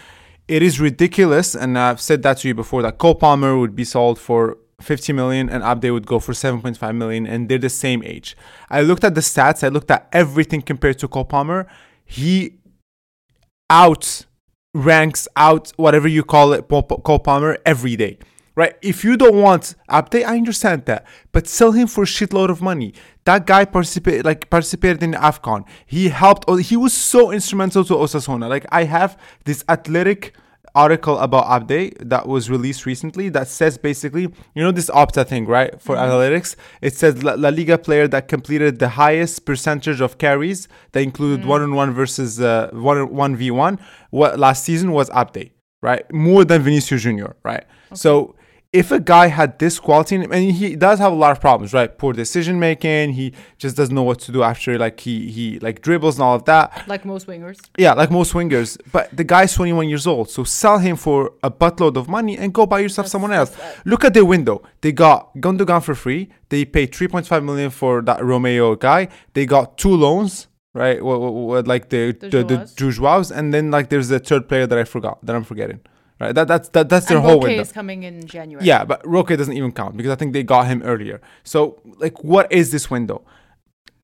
[0.48, 3.84] It is ridiculous, and I've said that to you before that Cole Palmer would be
[3.84, 8.02] sold for 50 million and Abde would go for 7.5 million and they're the same
[8.02, 8.36] age.
[8.70, 11.66] I looked at the stats, I looked at everything compared to Cole Palmer.
[12.04, 12.58] He
[13.70, 14.26] out
[14.74, 18.18] ranks out whatever you call it Cole Palmer every day.
[18.54, 18.76] Right?
[18.82, 21.06] If you don't want Abde, I understand that.
[21.32, 22.92] But sell him for a shitload of money.
[23.24, 25.66] That guy participated like participated in AFCON.
[25.86, 28.50] He helped he was so instrumental to Osasuna.
[28.50, 30.34] Like I have this athletic
[30.74, 34.22] article about Abde that was released recently that says basically,
[34.54, 35.80] you know, this Opta thing, right?
[35.80, 40.68] For analytics, it says La, La Liga player that completed the highest percentage of carries
[40.92, 43.78] that included one on one versus uh, one one v one.
[44.10, 45.50] What last season was Abde,
[45.82, 46.10] right?
[46.12, 47.64] More than Vinicius Junior, right?
[47.94, 48.34] So
[48.72, 51.40] if a guy had this quality, in him- and he does have a lot of
[51.40, 51.90] problems, right?
[51.98, 53.12] Poor decision making.
[53.12, 56.36] He just doesn't know what to do after, like he he like dribbles and all
[56.36, 56.88] of that.
[56.88, 57.58] Like most wingers.
[57.76, 58.78] Yeah, like most wingers.
[58.90, 62.54] But the guy's 21 years old, so sell him for a buttload of money and
[62.54, 63.50] go buy yourself That's- someone else.
[63.50, 63.86] that.
[63.86, 64.62] Look at their window.
[64.80, 66.30] They got Gundogan for free.
[66.48, 69.08] They paid 3.5 million for that Romeo guy.
[69.34, 71.04] They got two loans, right?
[71.04, 72.56] What, what, what, like the The the, the.
[72.92, 75.80] Joaos, and then like there's a third player that I forgot that I'm forgetting.
[76.22, 76.34] Right?
[76.34, 77.62] That that's that, that's their and whole Roque window.
[77.62, 78.64] is coming in January.
[78.64, 81.20] Yeah, but Roque doesn't even count because I think they got him earlier.
[81.42, 83.24] So, like, what is this window?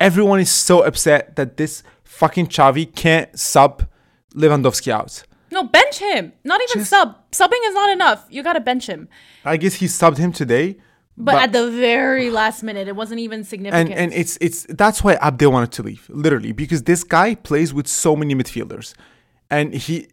[0.00, 3.86] Everyone is so upset that this fucking Xavi can't sub
[4.34, 5.22] Lewandowski out.
[5.52, 6.32] No, bench him.
[6.44, 7.16] Not even Just- sub.
[7.30, 8.26] Subbing is not enough.
[8.30, 9.08] You gotta bench him.
[9.44, 10.78] I guess he subbed him today.
[11.20, 13.90] But, at the very last minute, it wasn't even significant.
[13.90, 17.74] and and it's it's that's why Abde wanted to leave, literally, because this guy plays
[17.74, 18.94] with so many midfielders,
[19.50, 20.06] and he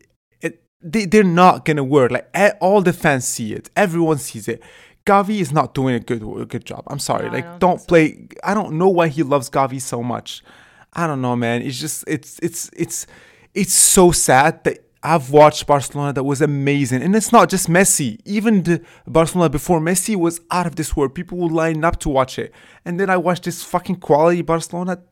[0.92, 2.12] they they're not gonna work.
[2.12, 2.28] Like
[2.62, 4.62] all the fans see it, everyone sees it.
[5.06, 6.84] Gavi is not doing a good a good job.
[6.88, 7.86] I'm sorry, No, like don't don't, think so.
[7.88, 8.28] play.
[8.44, 10.44] I don't know why he loves Gavi so much.
[10.94, 11.62] I don't know, man.
[11.62, 13.08] It's just it's it's it's
[13.54, 14.80] it's so sad that.
[15.08, 17.04] I've watched Barcelona that was amazing.
[17.04, 18.18] And it's not just Messi.
[18.26, 21.14] Even the Barcelona before Messi was out of this world.
[21.14, 22.52] People would line up to watch it.
[22.86, 25.04] And then I watched this fucking quality Barcelona.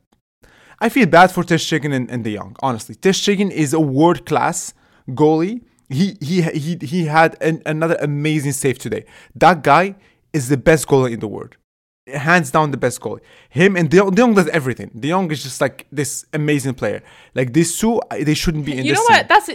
[0.80, 2.96] I feel bad for Ter Stegen and, and De Jong, honestly.
[2.96, 4.74] Ter Stegen is a world class
[5.10, 5.62] goalie.
[5.90, 9.06] He he he he had an, another amazing save today.
[9.36, 9.96] That guy
[10.32, 11.58] is the best goalie in the world.
[12.06, 13.22] Hands down the best goalie.
[13.50, 14.92] Him and De Jong, De Jong does everything.
[15.00, 17.02] De Jong is just like this amazing player.
[17.34, 19.20] Like these two, they shouldn't be in you know team.
[19.20, 19.30] what?
[19.30, 19.48] That's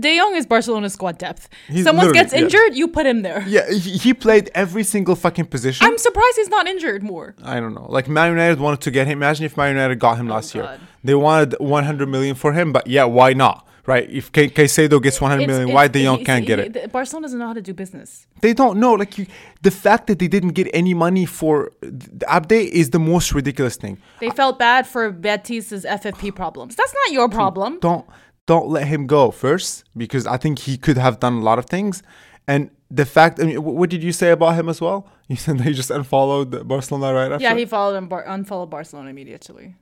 [0.00, 1.48] De Jong is Barcelona's squad depth.
[1.68, 2.40] He's Someone gets yeah.
[2.40, 3.44] injured, you put him there.
[3.46, 5.86] Yeah, he, he played every single fucking position.
[5.86, 7.36] I'm surprised he's not injured more.
[7.44, 7.86] I don't know.
[7.88, 9.18] Like Man United wanted to get him.
[9.18, 10.64] Imagine if Man United got him oh, last year.
[10.68, 13.68] Oh, They wanted 100 million for him, but yeah, why not?
[13.84, 14.08] Right?
[14.10, 16.92] If Ca- Caicedo gets 100 It's- million, why it's- De Jong can't get it?
[16.92, 18.26] Barcelona doesn't know how to do business.
[18.40, 18.92] They don't know.
[18.92, 19.26] Like you,
[19.62, 23.76] the fact that they didn't get any money for the Abde is the most ridiculous
[23.76, 23.98] thing.
[24.20, 26.76] They felt bad for Betis's FFP problems.
[26.76, 27.78] That's not your problem.
[27.80, 28.06] Don't
[28.46, 31.66] don't let him go first because I think he could have done a lot of
[31.66, 32.02] things.
[32.48, 35.08] And the fact, I mean, what did you say about him as well?
[35.32, 37.42] You said that he just unfollowed Barcelona right after.
[37.42, 39.76] Yeah, he followed and bar- unfollowed Barcelona immediately.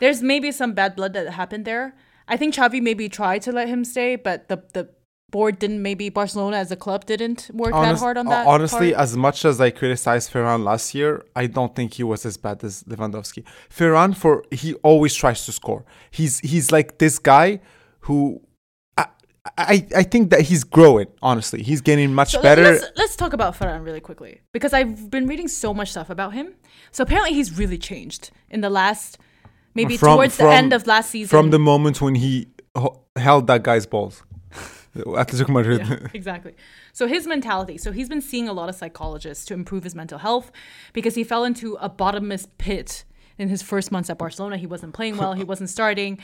[0.00, 1.94] There's maybe some bad blood that happened there.
[2.28, 4.88] I think Xavi maybe tried to let him stay, but the the
[5.30, 5.82] board didn't.
[5.82, 8.46] Maybe Barcelona as a club didn't work that hard on that.
[8.46, 9.02] Honestly, part.
[9.02, 12.62] as much as I criticized Ferran last year, I don't think he was as bad
[12.64, 13.44] as Lewandowski.
[13.70, 15.84] Ferran, for he always tries to score.
[16.10, 17.60] He's he's like this guy
[18.00, 18.40] who.
[18.98, 19.06] I,
[19.58, 21.06] I, I think that he's growing.
[21.22, 22.64] Honestly, he's getting much So better.
[22.64, 26.34] Let's, let's talk about Ferran really quickly because I've been reading so much stuff about
[26.34, 26.54] him.
[26.90, 29.18] So apparently he's really changed in the last,
[29.76, 31.28] maybe From- towards from- the end of last season.
[31.28, 34.22] From the moment when he ho- held that guy's balls,
[34.96, 35.86] Atletico Madrid.
[35.86, 36.54] Yeah, exactly.
[36.92, 37.76] So his mentality.
[37.78, 40.50] So he's been seeing a lot of psychologists to improve his mental health
[40.92, 43.04] because he fell into a bottomless pit
[43.38, 44.56] in his first months at Barcelona.
[44.56, 45.34] He wasn't playing well.
[45.34, 46.18] He wasn't starting.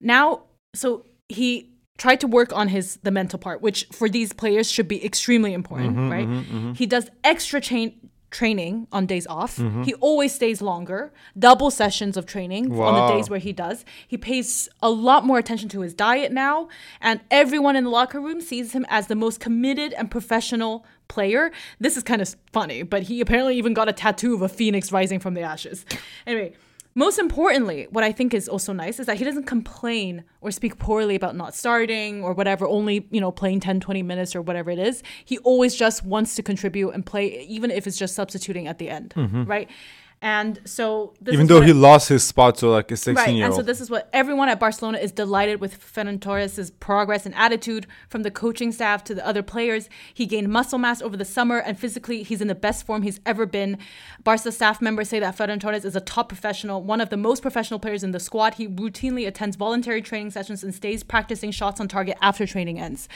[0.00, 0.44] Now,
[0.74, 4.88] so he tried to work on his the mental part, which for these players should
[4.88, 6.76] be extremely important, Mm-hmm, right?
[6.76, 9.56] He does extra chain training on days off.
[9.56, 9.84] Mm-hmm.
[9.84, 13.82] He always stays longer, double sessions of training on the days where he does.
[14.06, 16.68] He pays a lot more attention to his diet now,
[17.00, 21.50] and everyone in the locker room sees him as the most committed and professional player.
[21.80, 24.92] This is kind of funny, but he apparently even got a tattoo of a phoenix
[24.92, 25.86] rising from the ashes.
[26.26, 26.52] Anyway,
[26.96, 30.78] most importantly, what I think is also nice is that he doesn't complain or speak
[30.78, 34.70] poorly about not starting or whatever, only, you know, playing 10, 20 minutes or whatever
[34.70, 35.02] it is.
[35.22, 38.88] He always just wants to contribute and play, even if it's just substituting at the
[38.88, 39.44] end, mm-hmm.
[39.44, 39.68] right?
[40.22, 41.34] And so, this Mm-hmm.
[41.34, 43.52] Even though he lost his spot to like a 16 Right, year old.
[43.52, 47.34] and so this is what everyone at Barcelona is delighted with Ferran Torres' progress and
[47.34, 49.90] attitude from the coaching staff to the other players.
[50.14, 53.20] He gained muscle mass over the summer, and physically, he's in the best form he's
[53.26, 53.76] ever been.
[54.24, 57.42] Barca staff members say that Ferran Torres is a top professional, one of the most
[57.42, 58.54] professional players in the squad.
[58.54, 63.06] He routinely attends voluntary training sessions and stays practicing shots on target after training ends.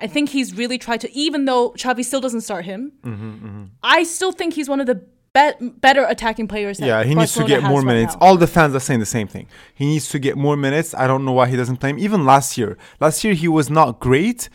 [0.00, 4.32] I think he's really tried to, even though Xavi still doesn't start him, I still
[4.32, 6.80] think he's one of the be- better attacking players.
[6.80, 8.14] yeah, he needs to get more right minutes.
[8.14, 8.20] now.
[8.20, 9.46] All the fans are saying the same thing.
[9.74, 10.94] He needs to get more minutes.
[10.94, 11.98] I don't know why he doesn't play him.
[11.98, 14.48] Even last year, last year he was not great.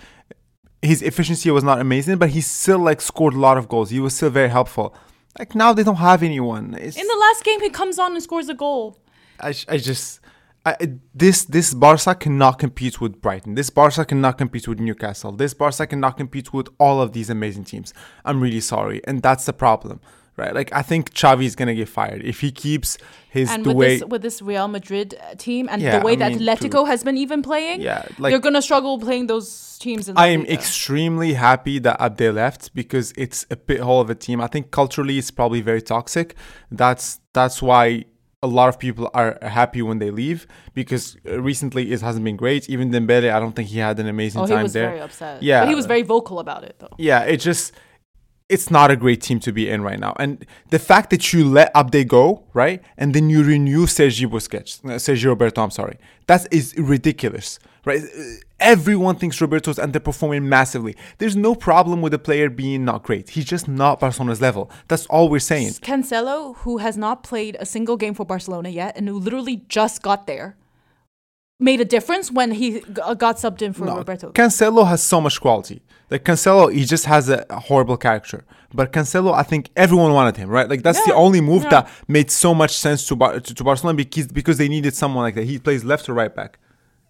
[0.82, 3.89] His efficiency was not amazing, but he still like scored a lot of goals.
[3.89, 4.95] He was still very helpful.
[5.38, 6.73] Like now they don't have anyone.
[6.80, 8.97] It's, In the last game, he comes on and scores a goal.
[9.41, 10.21] I, I just
[10.65, 10.75] I,
[11.13, 13.55] this this Barca cannot compete with Brighton.
[13.55, 15.32] This Barca cannot compete with Newcastle.
[15.32, 17.93] This Barca cannot compete with all of these amazing teams.
[18.25, 20.01] I'm really sorry, and that's the problem,
[20.40, 20.54] right?
[20.60, 22.98] Like I think Xavi is gonna get fired if he keeps
[23.30, 23.98] his And the with way.
[24.00, 26.88] this with this Real Madrid uh, team and Yeah, the way I that mean, Atletico
[26.88, 30.10] has been even playing, yeah, like they're gonna struggle playing those teams.
[30.10, 34.42] I am extremely happy that Abde left because it's a pit hole of a team.
[34.42, 36.36] I think culturally it's probably very toxic.
[36.72, 38.06] That's that's why
[38.42, 42.38] a lot of people are happy when they leave because uh, recently it hasn't been
[42.38, 42.70] great.
[42.70, 44.90] Even Dembele, I don't think he had an amazing Oh, he time was there.
[44.90, 45.44] very upset.
[45.44, 45.60] Yeah.
[45.62, 46.96] but he was very vocal about it though.
[46.98, 47.74] yeah, it just
[48.50, 50.16] it's not a great team to be in right now.
[50.20, 54.84] And the fact that you let Abde go, right, and then you renew Sergi Busquets,
[54.84, 58.02] uh, Sergio Roberto, I'm sorry, that is ridiculous, right?
[58.02, 58.24] Uh,
[58.60, 60.93] Everyone thinks Roberto's underperforming massively.
[61.18, 63.30] There's no problem with the player being not great.
[63.30, 64.70] He's just not Barcelona's level.
[64.89, 65.70] That's all we're saying.
[65.82, 70.02] Cancelo, who has not played a single game for Barcelona yet, and who literally just
[70.02, 70.58] got there,
[71.60, 74.32] made a difference when he uh, got subbed in for No, Roberto.
[74.32, 75.82] Cancelo has so much quality.
[76.10, 78.43] Like Cancelo, he just has a, horrible character.
[78.74, 80.68] But Cancelo, I think everyone wanted him, right?
[80.68, 81.70] Like that's the only move yeah.
[81.70, 85.24] that made so much sense to Bar- to, to Barcelona because because they needed someone
[85.24, 85.43] like that.
[85.43, 86.57] He plays left or right back.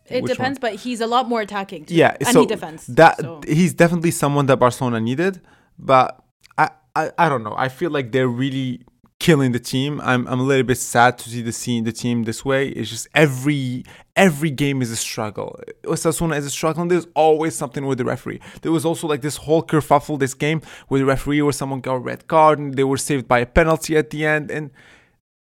[0.07, 1.85] it Which depends, but he's a lot more attacking.
[1.85, 2.87] Too, Yeah, and so he defends.
[2.87, 3.41] That so.
[3.47, 5.41] he's definitely someone that Barcelona needed,
[5.77, 6.21] but
[6.57, 7.55] I, I I don't know.
[7.57, 8.81] I feel like they're really
[9.19, 10.01] killing the team.
[10.01, 12.69] I'm I'm a little bit sad to see the scene the team this way.
[12.69, 13.83] It's just every
[14.15, 15.59] every game is a struggle.
[15.83, 16.81] Osasuna is a struggle.
[16.81, 18.39] And there's always something with the referee.
[18.61, 21.95] There was also like this whole kerfuffle this game with the referee where someone got
[21.95, 24.71] a red card and they were saved by a penalty at the end and.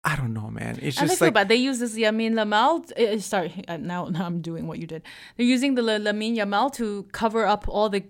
[0.04, 0.80] I don't know, man.
[0.82, 1.48] It's just like bad.
[1.48, 2.90] They use this Yamin Lamal.
[2.98, 5.04] Uh, sorry, uh, now, now I'm doing what you did.
[5.36, 8.02] They're using the La- Lamine Yamal to cover up all the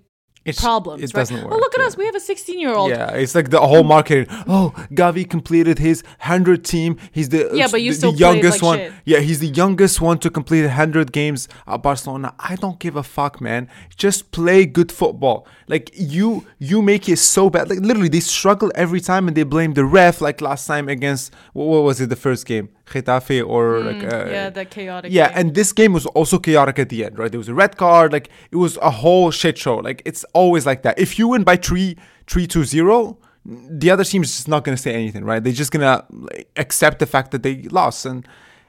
[0.44, 1.02] it's, problems.
[1.02, 1.20] It right?
[1.20, 1.52] doesn't work.
[1.52, 1.86] Oh, look at yeah.
[1.86, 1.96] us.
[1.96, 2.90] We have a 16 year old.
[2.90, 4.26] Yeah, it's like the whole marketing.
[4.48, 6.98] Oh, Gavi completed his hundred team.
[7.12, 8.78] He's the Yeah, but you the, still the youngest like one.
[8.78, 8.92] shit.
[9.04, 12.34] Yeah, he's the youngest one to complete hundred games at Barcelona.
[12.38, 13.68] I don't give a fuck, man.
[13.96, 15.46] Just play good football.
[15.68, 17.70] Like you, you make it so bad.
[17.70, 20.20] Like literally, they struggle every time, and they blame the ref.
[20.20, 22.08] Like last time against what, what was it?
[22.08, 25.12] The first game, Getafe, or like uh, Mm, yeah, the chaotic.
[25.12, 25.38] yeah, game.
[25.38, 27.30] and this game was also chaotic at the end, right?
[27.30, 29.76] There was a red card, like it was a whole shit show.
[29.76, 30.98] Like it's always like that.
[30.98, 34.76] If you win by three, three to zero, the other team is just not gonna
[34.76, 35.42] say anything, right?
[35.42, 38.26] They're just gonna like, accept the fact that they lost, and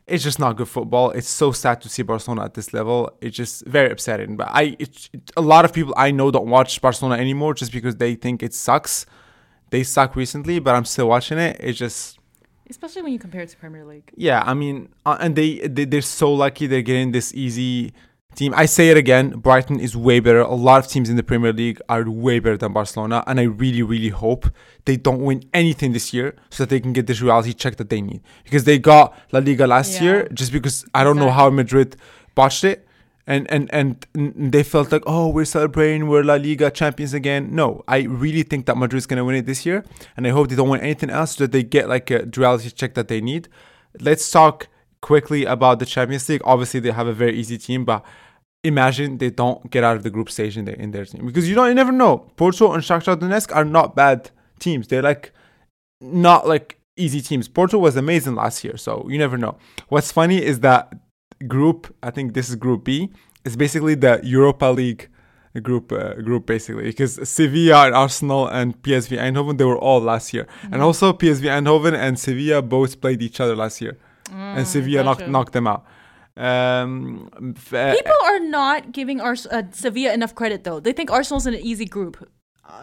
[0.07, 1.11] it's just not good football.
[1.11, 3.09] It's so sad to see Barcelona at this level.
[3.21, 4.35] It's just very upsetting.
[4.35, 7.71] But I, it, it- a lot of people I know don't watch Barcelona anymore just
[7.71, 9.05] because they think it sucks.
[9.69, 11.55] They suck recently, but I'm still watching it.
[11.59, 12.19] It's just
[12.69, 14.11] especially when you compare it to Premier League.
[14.15, 17.93] yeah, I mean, uh, and they, they they're so lucky they're getting this easy
[18.35, 18.53] team.
[18.57, 20.39] I say it again, Brighton is way better.
[20.41, 23.43] A lot of teams in the Premier League are way better than Barcelona, and I
[23.43, 24.47] really really hope
[24.85, 27.89] they don't win anything this year so that they can get this reality check that
[27.89, 30.03] they need because they got La Liga last Yeah.
[30.03, 31.95] year just because I don't know how Madrid
[32.35, 32.87] botched it.
[33.25, 37.55] And, and and they felt like oh we're celebrating we're La Liga champions again.
[37.55, 39.85] No, I really think that Madrid's gonna win it this year,
[40.17, 42.69] and I hope they don't win anything else so that they get like a reality
[42.69, 43.47] check that they need.
[44.01, 44.67] Let's talk
[44.99, 46.41] quickly about the Champions League.
[46.43, 48.03] Obviously, they have a very easy team, but
[48.63, 51.47] imagine they don't get out of the group stage in their, in their team because
[51.47, 52.29] you don't you never know.
[52.35, 54.87] Porto and Shakhtar Donetsk are not bad teams.
[54.87, 55.31] They're like
[56.01, 57.47] not like easy teams.
[57.47, 59.57] Porto was amazing last year, so you never know.
[59.89, 60.93] What's funny is that
[61.47, 61.93] group.
[62.03, 63.11] I think this is Group B.
[63.45, 65.09] It's basically the Europa League
[65.61, 70.33] group uh, group basically because Sevilla and Arsenal and PSV Eindhoven they were all last
[70.33, 73.99] year and also PSV Eindhoven and Sevilla both played each other last year
[74.31, 75.85] and Sevilla knocked, knocked them out
[76.35, 80.79] um f- uh, People are not giving Ars- uh, Sevilla enough credit though.
[80.79, 82.17] They think Arsenal's an easy group.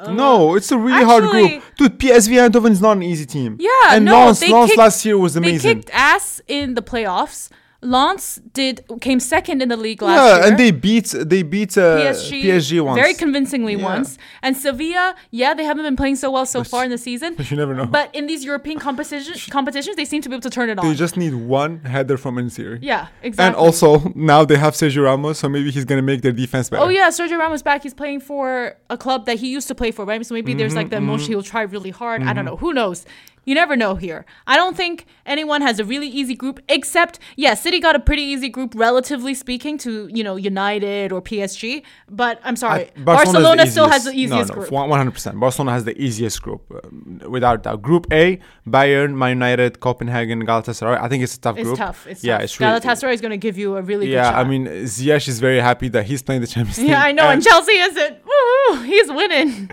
[0.08, 3.70] no it's a really hard group dude PSV Eindhoven is not an easy team Yeah,
[3.94, 5.68] and no, they Lens kicked- last year was amazing.
[5.68, 7.48] They kicked ass in the playoffs.
[7.83, 10.47] Lens did came second in the league last yeah year.
[10.49, 13.85] and they beat they beat uh, PSG, PSG once very convincingly Yeah.
[13.85, 14.18] once.
[14.43, 17.35] And Sevilla, yeah, they haven't been playing so well so far in the season.
[17.37, 20.43] but you never know But in these European competitions, competitions, they seem to be able
[20.43, 20.87] to turn it on.
[20.87, 23.47] they just need one header from En-Nesyri yeah, exactly.
[23.47, 26.83] and also now they have Sergio Ramos so maybe he's gonna make their defense better
[26.85, 27.83] Oh yeah, Sergio Ramos back.
[27.83, 30.24] He's playing for a club that he used to play for, right?
[30.26, 32.22] So maybe there's like the Mm-hmm, emotion he'll try really hard.
[32.22, 32.57] I don't know.
[32.57, 33.07] Who knows?
[33.45, 34.26] You never know here.
[34.47, 38.22] I don't think anyone has a really easy group, except yeah, City got a pretty
[38.22, 41.82] easy group, relatively speaking, to you know United or PSG.
[42.09, 44.70] But I'm sorry, I- Barcelona, still has the easiest- no, no, group.
[44.70, 45.41] One hundred percent.
[45.41, 47.80] Barcelona has the easiest group, um, without doubt.
[47.82, 48.38] Group A:
[48.68, 51.01] Bayern, Man United, Copenhagen, Galatasaray.
[51.01, 51.78] I think it's a tough It's group.
[51.78, 52.07] tough.
[52.07, 52.45] It's yeah, tough.
[52.45, 52.72] it's really.
[52.80, 54.38] Galatasaray is going to give you a really good yeah.
[54.38, 56.88] I mean, Ziyech is very happy that he's playing the Champions League.
[56.91, 57.28] yeah, I know.
[57.28, 58.18] And, Chelsea isn't.
[58.24, 59.70] Woo, he's winning.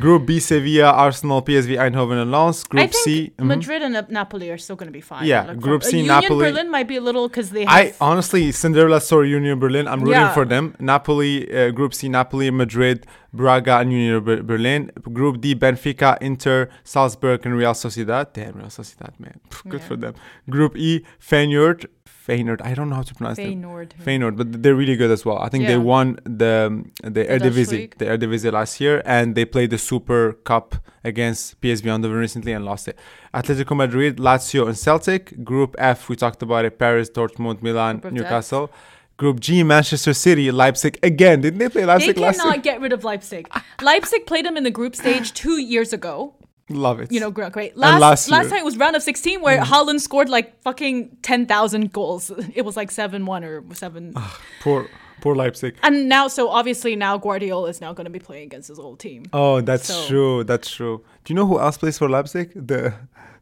[0.00, 2.64] Group B, Sevilla, Arsenal, PSV, Eindhoven, and Lens.
[2.64, 3.32] Group C.
[3.38, 3.46] mhm.
[3.46, 5.24] Madrid and Nap- Napoli are still going to be fine.
[5.26, 7.72] Yeah, Group uh, C, Union Napoli- Berlin might be a little because they have.
[7.74, 9.86] I honestly, Cinderella story, Union Berlin.
[9.86, 10.34] I'm rooting Yeah.
[10.34, 10.74] for them.
[10.80, 14.90] Napoli, uh, Group C, Napoli, Madrid, Braga, and Union Ber- Berlin.
[15.12, 18.32] Group D, Benfica, Inter, Salzburg, and Real Sociedad.
[18.32, 19.38] Damn, Real Sociedad, man.
[19.50, 19.86] Pff, Good Yeah.
[19.86, 20.14] for them.
[20.50, 21.86] Group E, Feyenoord.
[22.26, 22.60] Feyenoord.
[22.62, 23.46] I don't know how to pronounce it.
[23.46, 23.90] Feyenoord.
[24.04, 25.38] Feyenoord, but they're really good as well.
[25.38, 29.78] I think they won the the Eredivisie, the Eredivisie last year, and they played the
[29.78, 32.98] Super Cup against PSV Eindhoven recently and lost it.
[33.32, 35.44] Atletico Madrid, Lazio, and Celtic.
[35.44, 38.18] Group F, we talked about it: Paris, Dortmund, Milan, Group F.
[38.18, 38.70] Newcastle.
[39.18, 41.40] Group G, Manchester City, Leipzig again.
[41.40, 43.48] Didn't they play They Leipzig last cannot get rid of Leipzig.
[43.80, 46.34] Leipzig played them in the group stage two years ago.
[46.68, 47.12] Love it.
[47.12, 47.76] You know, great.
[47.76, 49.64] Last last last, it was round of 16 where mm.
[49.64, 52.32] Haaland scored like fucking 10,000 goals.
[52.54, 54.12] It was like 7-1 or 7.
[54.16, 54.88] Ah, poor,
[55.20, 55.76] poor Leipzig.
[55.84, 58.98] and now, so obviously now Guardiola is now going to be playing against his old
[58.98, 59.26] team.
[59.32, 60.44] Oh, that's So- true.
[60.44, 61.04] That's true.
[61.24, 62.52] Do you know who else plays for Leipzig?
[62.54, 62.94] The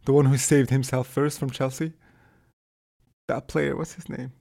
[0.04, 1.94] the one who saved himself first from Chelsea.
[3.28, 4.32] That player, what's his name?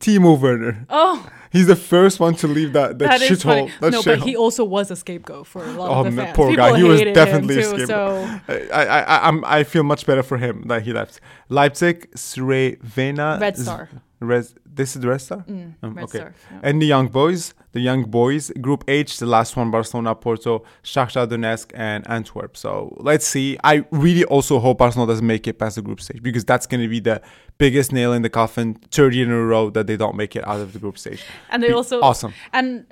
[0.00, 0.86] Timo Werner.
[0.90, 3.70] Oh, He's the first one to leave that that, that shithole.
[3.80, 4.24] That No, but shithole.
[4.24, 6.34] he also was a scapegoat for a lot Oh, of the fans.
[6.34, 6.76] poor People guy.
[6.78, 7.88] He was definitely a too, scapegoat.
[7.88, 8.40] so
[8.72, 11.20] I, I, I, I'm, I feel much better for him that he left.
[11.50, 13.38] Leipzig, Crvena.
[13.38, 13.90] Red Star.
[14.26, 15.44] Res, this is the Red Star?
[15.48, 16.18] Mm, Um, Red okay.
[16.18, 16.34] Star.
[16.50, 16.60] yeah.
[16.62, 21.26] And the young boys, the young boys, Group H, the last one, Barcelona, Porto, Shakhtar
[21.26, 22.56] Donetsk, and Antwerp.
[22.56, 23.58] So let's see.
[23.64, 26.82] I really also hope Barcelona doesn't make it past the group stage because that's going
[26.82, 27.20] to be the
[27.58, 30.60] biggest nail in the coffin, 30 in a row that they don't make it out
[30.60, 31.22] of the group stage.
[31.50, 32.32] And they Be also awesome.
[32.52, 32.86] and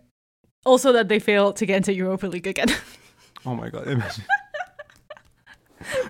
[0.66, 2.68] also that they fail to get into Europa League again.
[3.47, 3.87] Oh my god!
[3.87, 4.24] Imagine.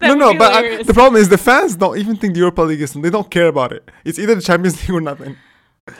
[0.02, 2.80] No, no, but I, the problem is the fans don't even think the Europa League
[2.80, 2.92] is.
[2.92, 3.88] They don't care about it.
[4.04, 5.36] It's either the Champions League or nothing.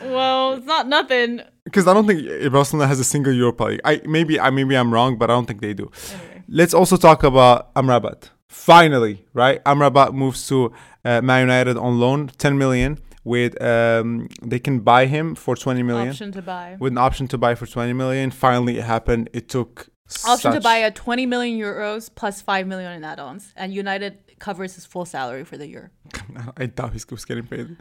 [0.03, 1.41] well, it's not nothing.
[1.65, 3.81] Because I don't think Barcelona has a single Europa League.
[3.85, 5.91] I maybe I maybe I'm wrong, but I don't think they do.
[6.11, 6.43] Anyway.
[6.49, 8.31] Let's also talk about Amrabat.
[8.49, 9.63] Finally, right?
[9.65, 10.73] Amrabat moves to
[11.05, 12.99] uh, Man United on loan, 10 million.
[13.23, 16.09] With um, they can buy him for 20 million.
[16.09, 16.77] Option to buy.
[16.81, 18.31] With an option to buy for 20 million.
[18.31, 19.29] Finally, it happened.
[19.33, 19.89] It took
[20.27, 24.75] Option to buy at 20 million euros plus 5 million in add-ons, and United covers
[24.75, 25.91] his full salary for the year.
[26.57, 27.77] I doubt he's was getting paid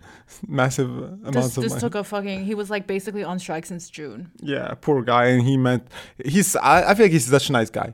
[0.47, 1.79] massive amounts This, of this money.
[1.81, 2.45] took a fucking.
[2.45, 4.31] He was like basically on strike since June.
[4.41, 5.25] Yeah, poor guy.
[5.27, 5.87] And he meant
[6.23, 6.55] he's.
[6.57, 7.93] I, I feel like he's such a nice guy,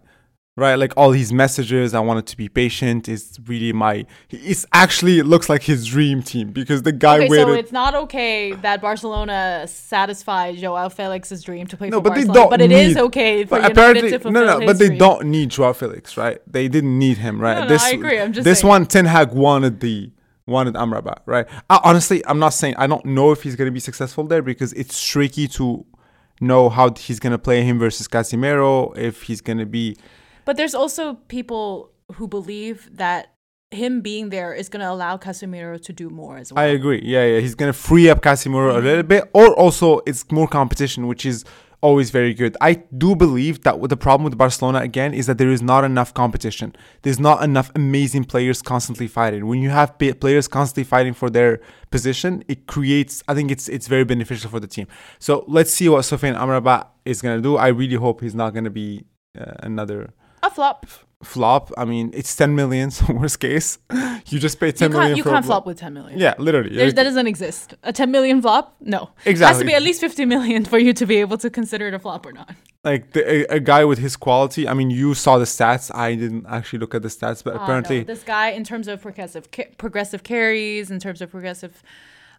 [0.57, 0.75] right?
[0.75, 3.09] Like all his messages, I wanted to be patient.
[3.09, 4.05] Is really my.
[4.29, 7.47] It's actually it looks like his dream team because the guy Okay, waited.
[7.47, 12.15] so it's not okay that Barcelona satisfied Joao Felix's dream to play No, for but
[12.15, 14.79] they don't but it is need- okay for but apparently, to no, fulfill no, but
[14.79, 14.99] they dream.
[14.99, 16.39] don't need Joao Felix, right?
[16.51, 17.55] They didn't need him, right?
[17.55, 18.19] No, no, this, I agree.
[18.19, 18.69] I'm just this saying.
[18.69, 20.11] one, Ten Hag wanted the
[20.47, 21.47] wanted Amrabat, right?
[21.69, 24.73] I, honestly, I'm not saying I don't know if he's gonna be successful there because
[24.73, 25.85] it's tricky to
[26.39, 28.95] know how he's gonna play him versus Casemiro.
[28.97, 29.97] If he's gonna be
[30.45, 33.33] But there's also people who believe that
[33.71, 36.63] him being there is going to allow Casemiro to do more as well.
[36.63, 37.01] I agree.
[37.03, 37.39] Yeah, yeah.
[37.39, 41.43] He's gonna free up Casemiro a little bit, or also it's more competition, which is
[41.81, 42.55] always very good.
[42.61, 46.13] I do believe that the problem with Barcelona again is that there is not enough
[46.13, 46.75] competition.
[47.03, 49.45] There's not enough amazing players constantly fighting.
[49.45, 51.59] When you have players constantly fighting for their
[51.91, 53.23] position, it creates.
[53.27, 54.87] I think it's it's very beneficial for the team.
[55.19, 57.57] So let's see what Sofiane Amrabat is gonna do.
[57.57, 59.05] I really hope he's not gonna be
[59.39, 60.13] uh, another
[60.47, 60.85] a flop.
[61.23, 61.71] flop.
[61.77, 63.77] I mean, it's 10 million, so worst case,
[64.27, 65.63] you just pay You 10 million can't, you can't flop.
[65.63, 66.19] flop with 10 million.
[66.19, 66.75] Yeah, literally.
[66.75, 67.73] There's, that doesn't exist.
[67.83, 68.75] A 10 million flop?
[68.79, 69.09] No.
[69.25, 69.31] Exactly.
[69.33, 71.87] It has to be at least 50 million for you to be able to consider
[71.87, 72.53] it a flop or not.
[72.83, 74.67] like the, a, a guy with his quality.
[74.67, 75.93] I mean, you saw the stats.
[75.95, 78.87] I didn't actually look at the stats, but Uh, no, apparently, this guy, in terms
[78.87, 81.81] of progressive ca- progressive carries, in terms of progressive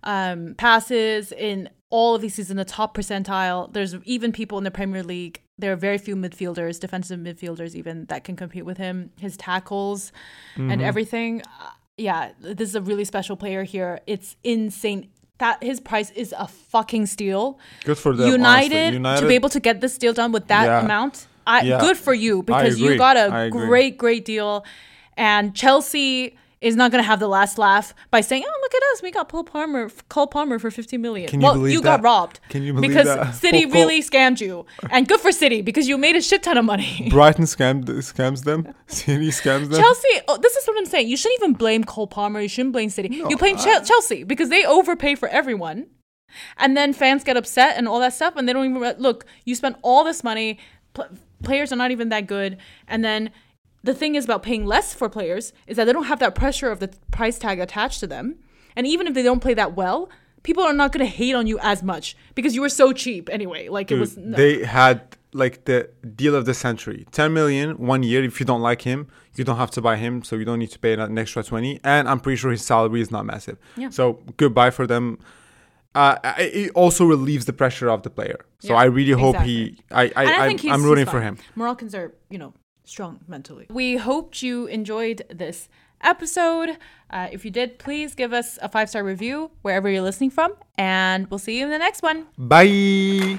[0.04, 3.72] um, passes, in all of these, he's in the top percentile.
[3.72, 5.40] There's even people in the Premier League.
[5.58, 9.10] There are very few midfielders, defensive midfielders, even that can compete with him.
[9.18, 10.12] His tackles
[10.56, 10.70] Mm-hmm.
[10.70, 11.42] and everything.
[11.60, 14.00] Uh, yeah, this is a really special player here.
[14.06, 15.08] It's insane.
[15.38, 17.58] That his price is a fucking steal.
[17.84, 18.28] good for them.
[18.30, 19.24] United, honestly.
[19.24, 20.80] to be able to get this deal done with that Yeah.
[20.80, 21.80] amount, I, Yeah.
[21.80, 24.64] good for you because you got a great, great deal.
[25.16, 28.82] And Chelsea is not going to have the last laugh by saying, "Oh, look at
[28.92, 31.82] us, we got Paul Palmer, Cole Palmer for 50 million." Can you well, believe you
[31.82, 32.40] got robbed.
[32.48, 33.34] Can you believe because that?
[33.34, 36.64] City really scammed you, and good for City because you made a shit ton of
[36.64, 37.08] money.
[37.10, 38.72] Brighton scammed scams them.
[38.86, 39.80] City scams them.
[39.80, 41.08] Chelsea, oh, this is what I'm saying.
[41.08, 42.40] You shouldn't even blame Cole Palmer.
[42.40, 43.14] You shouldn't blame City.
[43.14, 45.86] you blame Chel- Chelsea because they overpay for everyone.
[46.58, 48.34] And then fans get upset and all that stuff.
[48.36, 50.58] And they don't even look, you spent all this money.
[50.94, 51.08] Pl-
[51.42, 52.58] players are not even that good.
[52.88, 53.30] And then
[53.86, 56.70] the thing is about paying less for players is that they don't have that pressure
[56.70, 58.36] of the price tag attached to them.
[58.74, 60.10] And even if they don't play that well,
[60.42, 63.30] people are not going to hate on you as much because you were so cheap
[63.30, 63.68] anyway.
[63.68, 64.14] Like it Dude, was.
[64.16, 67.06] they had like the deal of the century.
[67.12, 68.22] 10 million one year.
[68.24, 70.72] If you don't like him, you don't have to buy him, so you don't need
[70.72, 71.80] to pay an extra 20.
[71.84, 73.58] And I'm pretty sure his salary is not massive.
[73.76, 73.90] Yeah.
[73.90, 75.18] So goodbye for them.
[75.94, 78.44] Uh, it also relieves the pressure of the player.
[78.58, 79.78] So Yeah, I really hope he.
[79.90, 81.38] I, I, I think he's, I'm rooting for him.
[81.54, 82.52] Moroccans are, you know,
[82.86, 83.66] strong mentally.
[83.70, 85.68] We hoped you enjoyed this
[86.00, 86.78] episode.
[87.10, 90.54] Uh, if you did, please give us a five star review wherever you're listening from,
[90.78, 92.26] and we'll see you in the next one.
[92.38, 93.38] Bye.